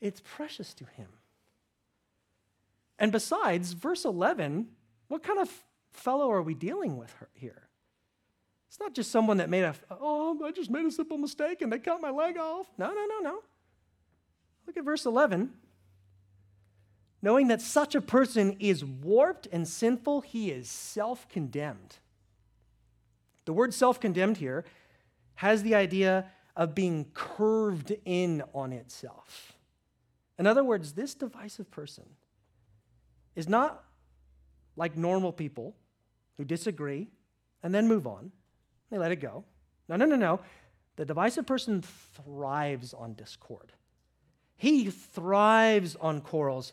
it's 0.00 0.22
precious 0.24 0.72
to 0.74 0.84
Him. 0.84 1.08
And 2.98 3.12
besides, 3.12 3.72
verse 3.72 4.04
11, 4.04 4.68
what 5.08 5.22
kind 5.22 5.38
of 5.38 5.50
fellow 5.92 6.30
are 6.30 6.42
we 6.42 6.54
dealing 6.54 6.96
with 6.96 7.14
here? 7.32 7.68
It's 8.68 8.80
not 8.80 8.94
just 8.94 9.10
someone 9.10 9.38
that 9.38 9.48
made 9.48 9.62
a, 9.64 9.74
oh, 9.90 10.38
I 10.44 10.50
just 10.50 10.70
made 10.70 10.84
a 10.84 10.90
simple 10.90 11.16
mistake 11.16 11.62
and 11.62 11.72
they 11.72 11.78
cut 11.78 12.00
my 12.00 12.10
leg 12.10 12.36
off. 12.36 12.66
No, 12.76 12.88
no, 12.88 13.06
no, 13.06 13.18
no. 13.20 13.42
Look 14.66 14.76
at 14.76 14.84
verse 14.84 15.06
11. 15.06 15.52
knowing 17.22 17.48
that 17.48 17.60
such 17.60 17.94
a 17.94 18.00
person 18.00 18.56
is 18.60 18.84
warped 18.84 19.48
and 19.50 19.66
sinful, 19.66 20.20
he 20.20 20.50
is 20.50 20.68
self 20.68 21.28
condemned. 21.28 21.96
The 23.46 23.52
word 23.52 23.72
self 23.72 23.98
condemned 23.98 24.36
here 24.36 24.64
has 25.36 25.62
the 25.62 25.74
idea 25.74 26.26
of 26.54 26.74
being 26.74 27.06
curved 27.14 27.96
in 28.04 28.42
on 28.52 28.72
itself. 28.72 29.54
In 30.38 30.46
other 30.46 30.62
words, 30.62 30.92
this 30.92 31.14
divisive 31.14 31.70
person 31.70 32.04
is 33.38 33.48
not 33.48 33.84
like 34.74 34.96
normal 34.96 35.32
people 35.32 35.76
who 36.36 36.44
disagree 36.44 37.06
and 37.62 37.72
then 37.72 37.86
move 37.86 38.04
on. 38.04 38.32
They 38.90 38.98
let 38.98 39.12
it 39.12 39.20
go. 39.20 39.44
No, 39.88 39.94
no, 39.94 40.06
no, 40.06 40.16
no. 40.16 40.40
The 40.96 41.04
divisive 41.04 41.46
person 41.46 41.82
thrives 41.82 42.92
on 42.92 43.14
discord. 43.14 43.72
He 44.56 44.90
thrives 44.90 45.94
on 46.00 46.20
quarrels. 46.20 46.72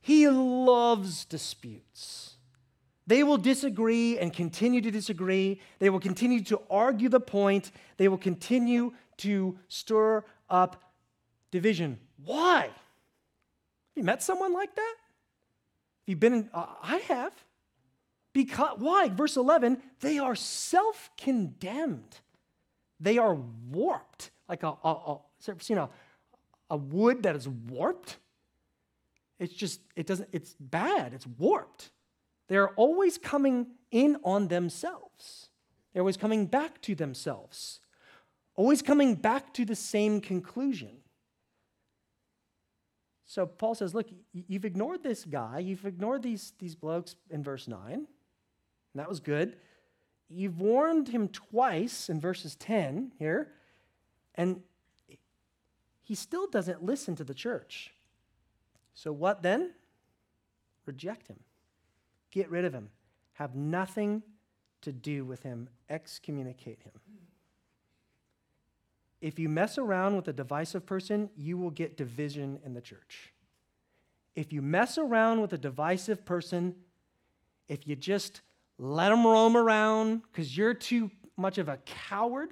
He 0.00 0.26
loves 0.26 1.26
disputes. 1.26 2.36
They 3.06 3.22
will 3.22 3.36
disagree 3.36 4.18
and 4.18 4.32
continue 4.32 4.80
to 4.80 4.90
disagree. 4.90 5.60
They 5.78 5.90
will 5.90 6.00
continue 6.00 6.42
to 6.44 6.62
argue 6.70 7.10
the 7.10 7.20
point. 7.20 7.70
They 7.98 8.08
will 8.08 8.16
continue 8.16 8.94
to 9.18 9.58
stir 9.68 10.24
up 10.48 10.94
division. 11.50 11.98
Why? 12.24 12.62
Have 12.62 12.72
you 13.94 14.04
met 14.04 14.22
someone 14.22 14.54
like 14.54 14.74
that? 14.74 14.94
Have 16.08 16.12
you 16.12 16.16
been 16.16 16.32
in? 16.32 16.50
Uh, 16.54 16.64
I 16.82 16.96
have. 17.08 17.34
Because 18.32 18.78
why? 18.78 19.10
Verse 19.10 19.36
11, 19.36 19.76
they 20.00 20.18
are 20.18 20.34
self-condemned. 20.34 22.20
They 22.98 23.18
are 23.18 23.34
warped. 23.34 24.30
Like 24.48 24.62
a, 24.62 24.72
a, 24.82 25.18
a 25.48 25.60
seen 25.60 25.76
a, 25.76 25.90
a 26.70 26.78
wood 26.78 27.24
that 27.24 27.36
is 27.36 27.46
warped? 27.46 28.16
It's 29.38 29.52
just, 29.52 29.82
it 29.96 30.06
doesn't, 30.06 30.30
it's 30.32 30.54
bad, 30.58 31.12
it's 31.12 31.26
warped. 31.26 31.90
They're 32.48 32.70
always 32.70 33.18
coming 33.18 33.66
in 33.90 34.16
on 34.24 34.48
themselves. 34.48 35.50
They're 35.92 36.00
always 36.00 36.16
coming 36.16 36.46
back 36.46 36.80
to 36.82 36.94
themselves, 36.94 37.80
always 38.54 38.80
coming 38.80 39.14
back 39.14 39.52
to 39.54 39.66
the 39.66 39.76
same 39.76 40.22
conclusion. 40.22 41.02
So 43.28 43.44
Paul 43.44 43.74
says, 43.74 43.94
Look, 43.94 44.08
you've 44.32 44.64
ignored 44.64 45.02
this 45.02 45.24
guy, 45.24 45.58
you've 45.58 45.84
ignored 45.84 46.22
these, 46.22 46.54
these 46.58 46.74
blokes 46.74 47.14
in 47.30 47.44
verse 47.44 47.68
9, 47.68 47.92
and 47.92 48.06
that 48.94 49.08
was 49.08 49.20
good. 49.20 49.56
You've 50.30 50.58
warned 50.58 51.08
him 51.08 51.28
twice 51.28 52.08
in 52.08 52.20
verses 52.20 52.54
10 52.56 53.12
here, 53.18 53.52
and 54.34 54.62
he 56.02 56.14
still 56.14 56.48
doesn't 56.48 56.82
listen 56.82 57.16
to 57.16 57.24
the 57.24 57.34
church. 57.34 57.92
So, 58.94 59.12
what 59.12 59.42
then? 59.42 59.72
Reject 60.86 61.28
him, 61.28 61.40
get 62.30 62.50
rid 62.50 62.64
of 62.64 62.72
him, 62.72 62.88
have 63.34 63.54
nothing 63.54 64.22
to 64.80 64.90
do 64.90 65.26
with 65.26 65.42
him, 65.42 65.68
excommunicate 65.90 66.82
him. 66.82 66.92
If 69.20 69.38
you 69.38 69.48
mess 69.48 69.78
around 69.78 70.16
with 70.16 70.28
a 70.28 70.32
divisive 70.32 70.86
person, 70.86 71.30
you 71.36 71.56
will 71.58 71.70
get 71.70 71.96
division 71.96 72.60
in 72.64 72.74
the 72.74 72.80
church. 72.80 73.32
If 74.36 74.52
you 74.52 74.62
mess 74.62 74.98
around 74.98 75.40
with 75.40 75.52
a 75.52 75.58
divisive 75.58 76.24
person, 76.24 76.76
if 77.68 77.86
you 77.88 77.96
just 77.96 78.40
let 78.78 79.08
them 79.08 79.26
roam 79.26 79.56
around 79.56 80.22
because 80.22 80.56
you're 80.56 80.74
too 80.74 81.10
much 81.36 81.58
of 81.58 81.68
a 81.68 81.78
coward, 81.84 82.50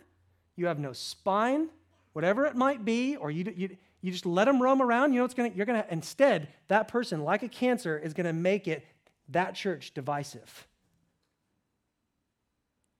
you 0.56 0.66
have 0.66 0.78
no 0.78 0.92
spine, 0.92 1.68
whatever 2.12 2.46
it 2.46 2.56
might 2.56 2.84
be, 2.84 3.16
or 3.16 3.30
you, 3.30 3.52
you, 3.56 3.76
you 4.00 4.10
just 4.10 4.26
let 4.26 4.46
them 4.46 4.60
roam 4.60 4.82
around, 4.82 5.12
you 5.12 5.18
know 5.18 5.24
what's 5.24 5.34
going 5.34 5.50
to, 5.50 5.56
you're 5.56 5.66
to, 5.82 5.92
instead, 5.92 6.48
that 6.68 6.88
person, 6.88 7.22
like 7.22 7.42
a 7.42 7.48
cancer, 7.48 7.98
is 7.98 8.14
to 8.26 8.32
make 8.32 8.66
it, 8.66 8.84
that 9.28 9.54
church, 9.54 9.92
divisive. 9.94 10.66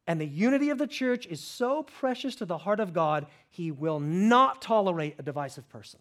And 0.06 0.20
the 0.20 0.26
unity 0.26 0.70
of 0.70 0.78
the 0.78 0.86
church 0.86 1.26
is 1.26 1.40
so 1.40 1.82
precious 1.82 2.36
to 2.36 2.46
the 2.46 2.58
heart 2.58 2.78
of 2.78 2.92
God, 2.92 3.26
he 3.48 3.72
will 3.72 3.98
not 3.98 4.62
tolerate 4.62 5.16
a 5.18 5.22
divisive 5.22 5.68
person. 5.68 6.00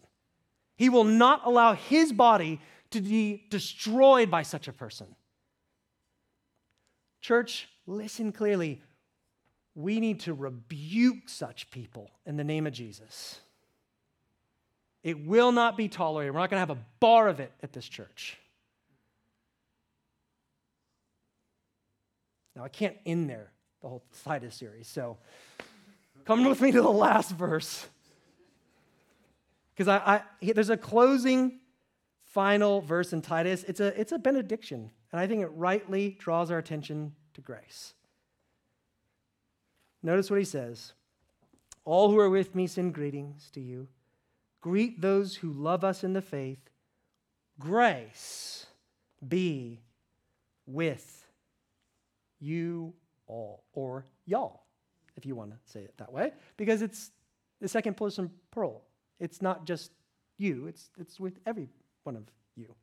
He 0.76 0.88
will 0.88 1.04
not 1.04 1.42
allow 1.44 1.74
his 1.74 2.12
body 2.12 2.60
to 2.90 3.00
be 3.00 3.44
destroyed 3.50 4.30
by 4.30 4.42
such 4.42 4.68
a 4.68 4.72
person. 4.72 5.08
Church, 7.20 7.68
listen 7.86 8.30
clearly. 8.30 8.80
We 9.74 9.98
need 9.98 10.20
to 10.20 10.34
rebuke 10.34 11.28
such 11.28 11.70
people 11.70 12.10
in 12.24 12.36
the 12.36 12.44
name 12.44 12.66
of 12.66 12.72
Jesus. 12.72 13.40
It 15.02 15.26
will 15.26 15.50
not 15.50 15.76
be 15.76 15.88
tolerated. 15.88 16.32
We're 16.32 16.40
not 16.40 16.50
going 16.50 16.64
to 16.64 16.66
have 16.68 16.78
a 16.78 16.82
bar 17.00 17.28
of 17.28 17.40
it 17.40 17.52
at 17.62 17.72
this 17.72 17.88
church. 17.88 18.38
Now, 22.54 22.64
I 22.64 22.68
can't 22.68 22.96
end 23.04 23.28
there 23.28 23.50
the 23.86 23.90
whole 23.90 24.02
Titus 24.24 24.56
series, 24.56 24.88
so 24.88 25.16
come 26.24 26.44
with 26.44 26.60
me 26.60 26.72
to 26.72 26.82
the 26.82 26.90
last 26.90 27.30
verse. 27.30 27.86
Because 29.72 29.86
I, 29.86 30.22
I, 30.42 30.52
there's 30.52 30.70
a 30.70 30.76
closing 30.76 31.60
final 32.24 32.80
verse 32.80 33.12
in 33.12 33.22
Titus. 33.22 33.62
It's 33.62 33.78
a, 33.78 33.98
it's 33.98 34.10
a 34.10 34.18
benediction, 34.18 34.90
and 35.12 35.20
I 35.20 35.28
think 35.28 35.42
it 35.42 35.50
rightly 35.54 36.16
draws 36.18 36.50
our 36.50 36.58
attention 36.58 37.14
to 37.34 37.40
grace. 37.40 37.94
Notice 40.02 40.32
what 40.32 40.40
he 40.40 40.44
says 40.44 40.92
All 41.84 42.10
who 42.10 42.18
are 42.18 42.30
with 42.30 42.56
me 42.56 42.66
send 42.66 42.92
greetings 42.92 43.50
to 43.52 43.60
you. 43.60 43.86
Greet 44.60 45.00
those 45.00 45.36
who 45.36 45.52
love 45.52 45.84
us 45.84 46.02
in 46.02 46.12
the 46.12 46.22
faith. 46.22 46.70
Grace 47.60 48.66
be 49.28 49.80
with 50.66 51.24
you 52.40 52.92
all, 53.26 53.64
or 53.72 54.06
y'all, 54.24 54.62
if 55.16 55.26
you 55.26 55.34
want 55.34 55.50
to 55.50 55.56
say 55.64 55.80
it 55.80 55.94
that 55.98 56.12
way, 56.12 56.32
because 56.56 56.82
it's 56.82 57.10
the 57.60 57.68
second 57.68 57.96
person 57.96 58.30
plural. 58.50 58.82
It's 59.18 59.40
not 59.40 59.64
just 59.64 59.90
you, 60.38 60.66
it's, 60.66 60.90
it's 60.98 61.18
with 61.18 61.38
every 61.46 61.68
one 62.04 62.16
of 62.16 62.24
you. 62.54 62.74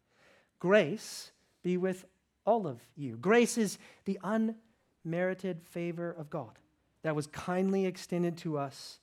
Grace 0.60 1.32
be 1.62 1.78
with 1.78 2.06
all 2.46 2.68
of 2.68 2.80
you. 2.96 3.18
Grace 3.18 3.58
is 3.58 3.78
the 4.06 4.20
unmerited 4.24 5.62
favor 5.70 6.12
of 6.12 6.30
God 6.30 6.58
that 7.04 7.16
was 7.16 7.28
kindly 7.28 7.86
extended 7.86 8.38
to 8.38 8.58
us 8.58 9.00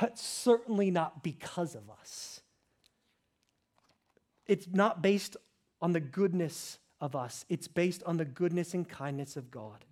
but 0.00 0.18
certainly 0.18 0.90
not 0.90 1.22
because 1.22 1.74
of 1.74 1.90
us. 1.90 2.40
It's 4.46 4.66
not 4.72 5.02
based 5.02 5.36
on 5.80 5.92
the 5.92 6.00
goodness 6.00 6.78
of 7.00 7.16
us, 7.16 7.44
it's 7.48 7.66
based 7.66 8.02
on 8.04 8.16
the 8.16 8.24
goodness 8.24 8.74
and 8.74 8.88
kindness 8.88 9.36
of 9.36 9.50
God. 9.50 9.84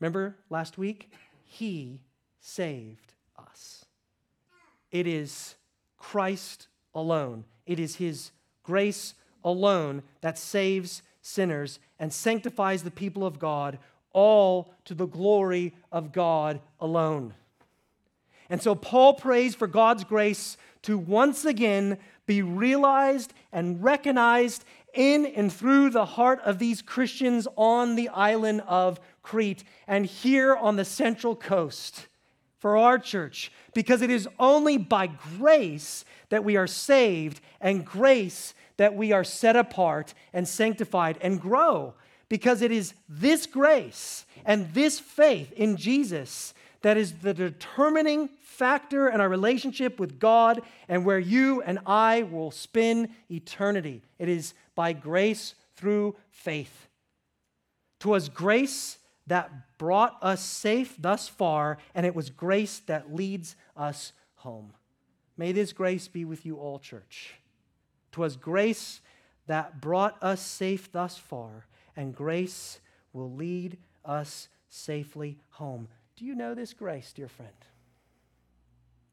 Remember 0.00 0.36
last 0.50 0.78
week? 0.78 1.10
He 1.44 2.00
saved 2.40 3.14
us. 3.38 3.84
It 4.90 5.06
is 5.06 5.56
Christ 5.96 6.68
alone, 6.94 7.44
it 7.66 7.78
is 7.78 7.96
His 7.96 8.30
grace 8.62 9.14
alone 9.44 10.02
that 10.20 10.38
saves 10.38 11.02
sinners 11.20 11.78
and 11.98 12.12
sanctifies 12.12 12.82
the 12.82 12.90
people 12.90 13.24
of 13.24 13.38
God, 13.38 13.78
all 14.12 14.74
to 14.84 14.94
the 14.94 15.06
glory 15.06 15.74
of 15.92 16.12
God 16.12 16.60
alone. 16.80 17.34
And 18.50 18.62
so 18.62 18.74
Paul 18.74 19.14
prays 19.14 19.54
for 19.54 19.66
God's 19.66 20.04
grace 20.04 20.56
to 20.82 20.96
once 20.96 21.44
again 21.44 21.98
be 22.28 22.42
realized 22.42 23.32
and 23.52 23.82
recognized 23.82 24.64
in 24.94 25.26
and 25.26 25.52
through 25.52 25.90
the 25.90 26.04
heart 26.04 26.40
of 26.44 26.60
these 26.60 26.80
Christians 26.82 27.48
on 27.56 27.96
the 27.96 28.08
island 28.10 28.62
of 28.68 29.00
Crete 29.22 29.64
and 29.88 30.06
here 30.06 30.54
on 30.54 30.76
the 30.76 30.84
central 30.84 31.34
coast 31.34 32.06
for 32.58 32.76
our 32.76 32.98
church, 32.98 33.50
because 33.74 34.02
it 34.02 34.10
is 34.10 34.28
only 34.38 34.76
by 34.76 35.08
grace 35.38 36.04
that 36.28 36.44
we 36.44 36.56
are 36.56 36.66
saved 36.66 37.40
and 37.60 37.84
grace 37.84 38.54
that 38.76 38.94
we 38.94 39.12
are 39.12 39.24
set 39.24 39.56
apart 39.56 40.14
and 40.32 40.46
sanctified 40.46 41.18
and 41.20 41.40
grow. 41.40 41.94
Because 42.28 42.60
it 42.60 42.70
is 42.70 42.94
this 43.08 43.46
grace 43.46 44.26
and 44.44 44.72
this 44.74 45.00
faith 45.00 45.52
in 45.52 45.76
Jesus 45.76 46.52
that 46.82 46.96
is 46.96 47.18
the 47.18 47.34
determining 47.34 48.28
factor 48.40 49.08
in 49.08 49.20
our 49.20 49.28
relationship 49.28 49.98
with 49.98 50.18
God 50.18 50.62
and 50.88 51.04
where 51.04 51.18
you 51.18 51.62
and 51.62 51.78
I 51.86 52.22
will 52.22 52.50
spend 52.50 53.08
eternity. 53.30 54.02
It 54.18 54.28
is 54.28 54.54
by 54.74 54.92
grace 54.92 55.54
through 55.76 56.16
faith. 56.30 56.88
Twas 57.98 58.28
grace 58.28 58.98
that 59.26 59.78
brought 59.78 60.16
us 60.22 60.40
safe 60.40 60.96
thus 60.98 61.28
far, 61.28 61.78
and 61.94 62.06
it 62.06 62.14
was 62.14 62.30
grace 62.30 62.78
that 62.86 63.14
leads 63.14 63.56
us 63.76 64.12
home. 64.36 64.72
May 65.36 65.52
this 65.52 65.72
grace 65.72 66.08
be 66.08 66.24
with 66.24 66.46
you 66.46 66.56
all, 66.56 66.78
church. 66.78 67.34
Twas 68.12 68.36
grace 68.36 69.00
that 69.46 69.80
brought 69.80 70.20
us 70.22 70.40
safe 70.40 70.90
thus 70.90 71.16
far, 71.16 71.66
and 71.96 72.14
grace 72.14 72.80
will 73.12 73.32
lead 73.32 73.78
us 74.04 74.48
safely 74.68 75.38
home. 75.50 75.88
Do 76.18 76.24
you 76.24 76.34
know 76.34 76.54
this 76.54 76.72
grace, 76.72 77.12
dear 77.12 77.28
friend? 77.28 77.52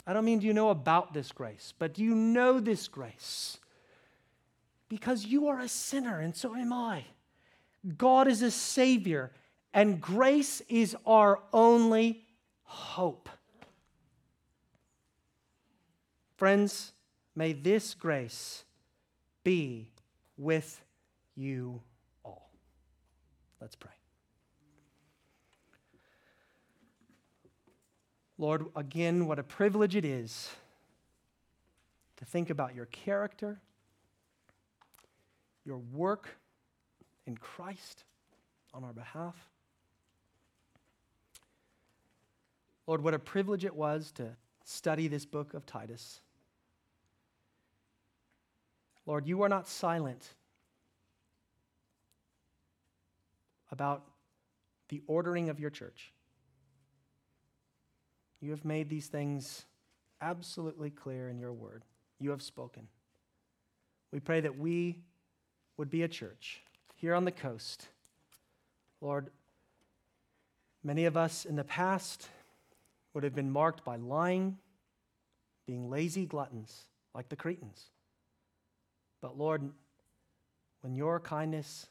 I 0.08 0.14
don't 0.14 0.26
mean 0.26 0.39
do 0.39 0.47
you 0.47 0.53
know 0.53 0.70
about 0.70 1.14
this 1.14 1.32
grace, 1.32 1.74
but 1.78 1.93
do 1.93 2.03
you 2.03 2.16
know 2.16 2.60
this 2.60 2.88
grace? 2.88 3.58
because 4.89 5.26
you 5.26 5.47
are 5.47 5.60
a 5.60 5.68
sinner 5.68 6.20
and 6.20 6.36
so 6.36 6.56
am 6.56 6.72
I. 6.72 7.06
God 7.97 8.28
is 8.28 8.41
a 8.41 8.49
Savior, 8.49 9.32
and 9.74 10.01
grace 10.01 10.62
is 10.68 10.95
our 11.06 11.39
only 11.53 12.24
hope. 12.64 13.30
Friends, 16.38 16.93
may 17.36 17.53
this 17.53 17.93
grace 17.93 18.64
be 19.43 19.91
with 20.38 20.82
you 21.36 21.82
all. 22.24 22.49
Let's 23.62 23.76
pray. 23.76 23.91
Lord, 28.38 28.65
again, 28.75 29.27
what 29.27 29.39
a 29.39 29.43
privilege 29.43 29.95
it 29.95 30.03
is 30.03 30.49
to 32.17 32.25
think 32.25 32.49
about 32.49 32.75
your 32.75 32.86
character, 32.88 33.59
your 35.65 35.77
work 35.77 36.29
in 37.25 37.38
Christ 37.38 38.03
on 38.73 38.83
our 38.83 38.93
behalf. 38.93 39.36
Lord, 42.88 43.03
what 43.03 43.13
a 43.13 43.19
privilege 43.19 43.65
it 43.65 43.75
was 43.75 44.11
to 44.13 44.36
study 44.63 45.07
this 45.07 45.25
book 45.25 45.53
of 45.53 45.65
Titus. 45.65 46.19
Lord, 49.05 49.27
you 49.27 49.43
are 49.43 49.49
not 49.49 49.67
silent 49.67 50.33
about 53.71 54.03
the 54.89 55.01
ordering 55.07 55.49
of 55.49 55.59
your 55.59 55.69
church. 55.69 56.11
You 58.45 58.51
have 58.51 58.63
made 58.63 58.89
these 58.89 59.07
things 59.07 59.65
absolutely 60.21 60.91
clear 60.91 61.29
in 61.29 61.39
your 61.39 61.51
word. 61.51 61.81
You 62.19 62.29
have 62.29 62.43
spoken. 62.43 62.87
We 64.11 64.19
pray 64.19 64.39
that 64.41 64.59
we 64.59 64.99
would 65.77 65.89
be 65.89 66.03
a 66.03 66.07
church 66.07 66.61
here 66.95 67.15
on 67.15 67.25
the 67.25 67.31
coast. 67.31 67.87
Lord, 69.01 69.31
many 70.83 71.05
of 71.05 71.17
us 71.17 71.45
in 71.45 71.55
the 71.55 71.63
past 71.63 72.29
would 73.15 73.23
have 73.23 73.33
been 73.33 73.49
marked 73.49 73.83
by 73.83 73.95
lying, 73.95 74.59
being 75.65 75.89
lazy 75.89 76.27
gluttons 76.27 76.83
like 77.15 77.29
the 77.29 77.35
Cretans. 77.35 77.85
But 79.21 79.39
Lord, 79.39 79.71
when 80.81 80.93
your 80.93 81.19
kindness 81.19 81.87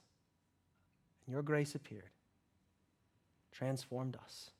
and 1.27 1.33
your 1.33 1.43
grace 1.43 1.75
appeared, 1.75 2.11
transformed 3.51 4.17
us. 4.25 4.53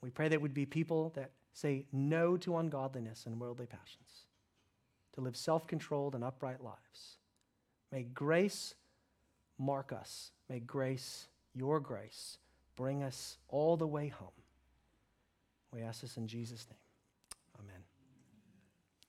We 0.00 0.10
pray 0.10 0.28
that 0.28 0.40
we'd 0.40 0.54
be 0.54 0.66
people 0.66 1.12
that 1.16 1.30
say 1.52 1.86
no 1.92 2.36
to 2.38 2.58
ungodliness 2.58 3.26
and 3.26 3.40
worldly 3.40 3.66
passions, 3.66 4.26
to 5.14 5.20
live 5.20 5.36
self 5.36 5.66
controlled 5.66 6.14
and 6.14 6.22
upright 6.22 6.62
lives. 6.62 7.18
May 7.90 8.02
grace 8.02 8.74
mark 9.58 9.92
us. 9.92 10.30
May 10.48 10.60
grace, 10.60 11.26
your 11.54 11.80
grace, 11.80 12.38
bring 12.76 13.02
us 13.02 13.38
all 13.48 13.76
the 13.76 13.86
way 13.86 14.08
home. 14.08 14.28
We 15.72 15.82
ask 15.82 16.00
this 16.00 16.16
in 16.16 16.26
Jesus' 16.26 16.66
name. 16.70 16.78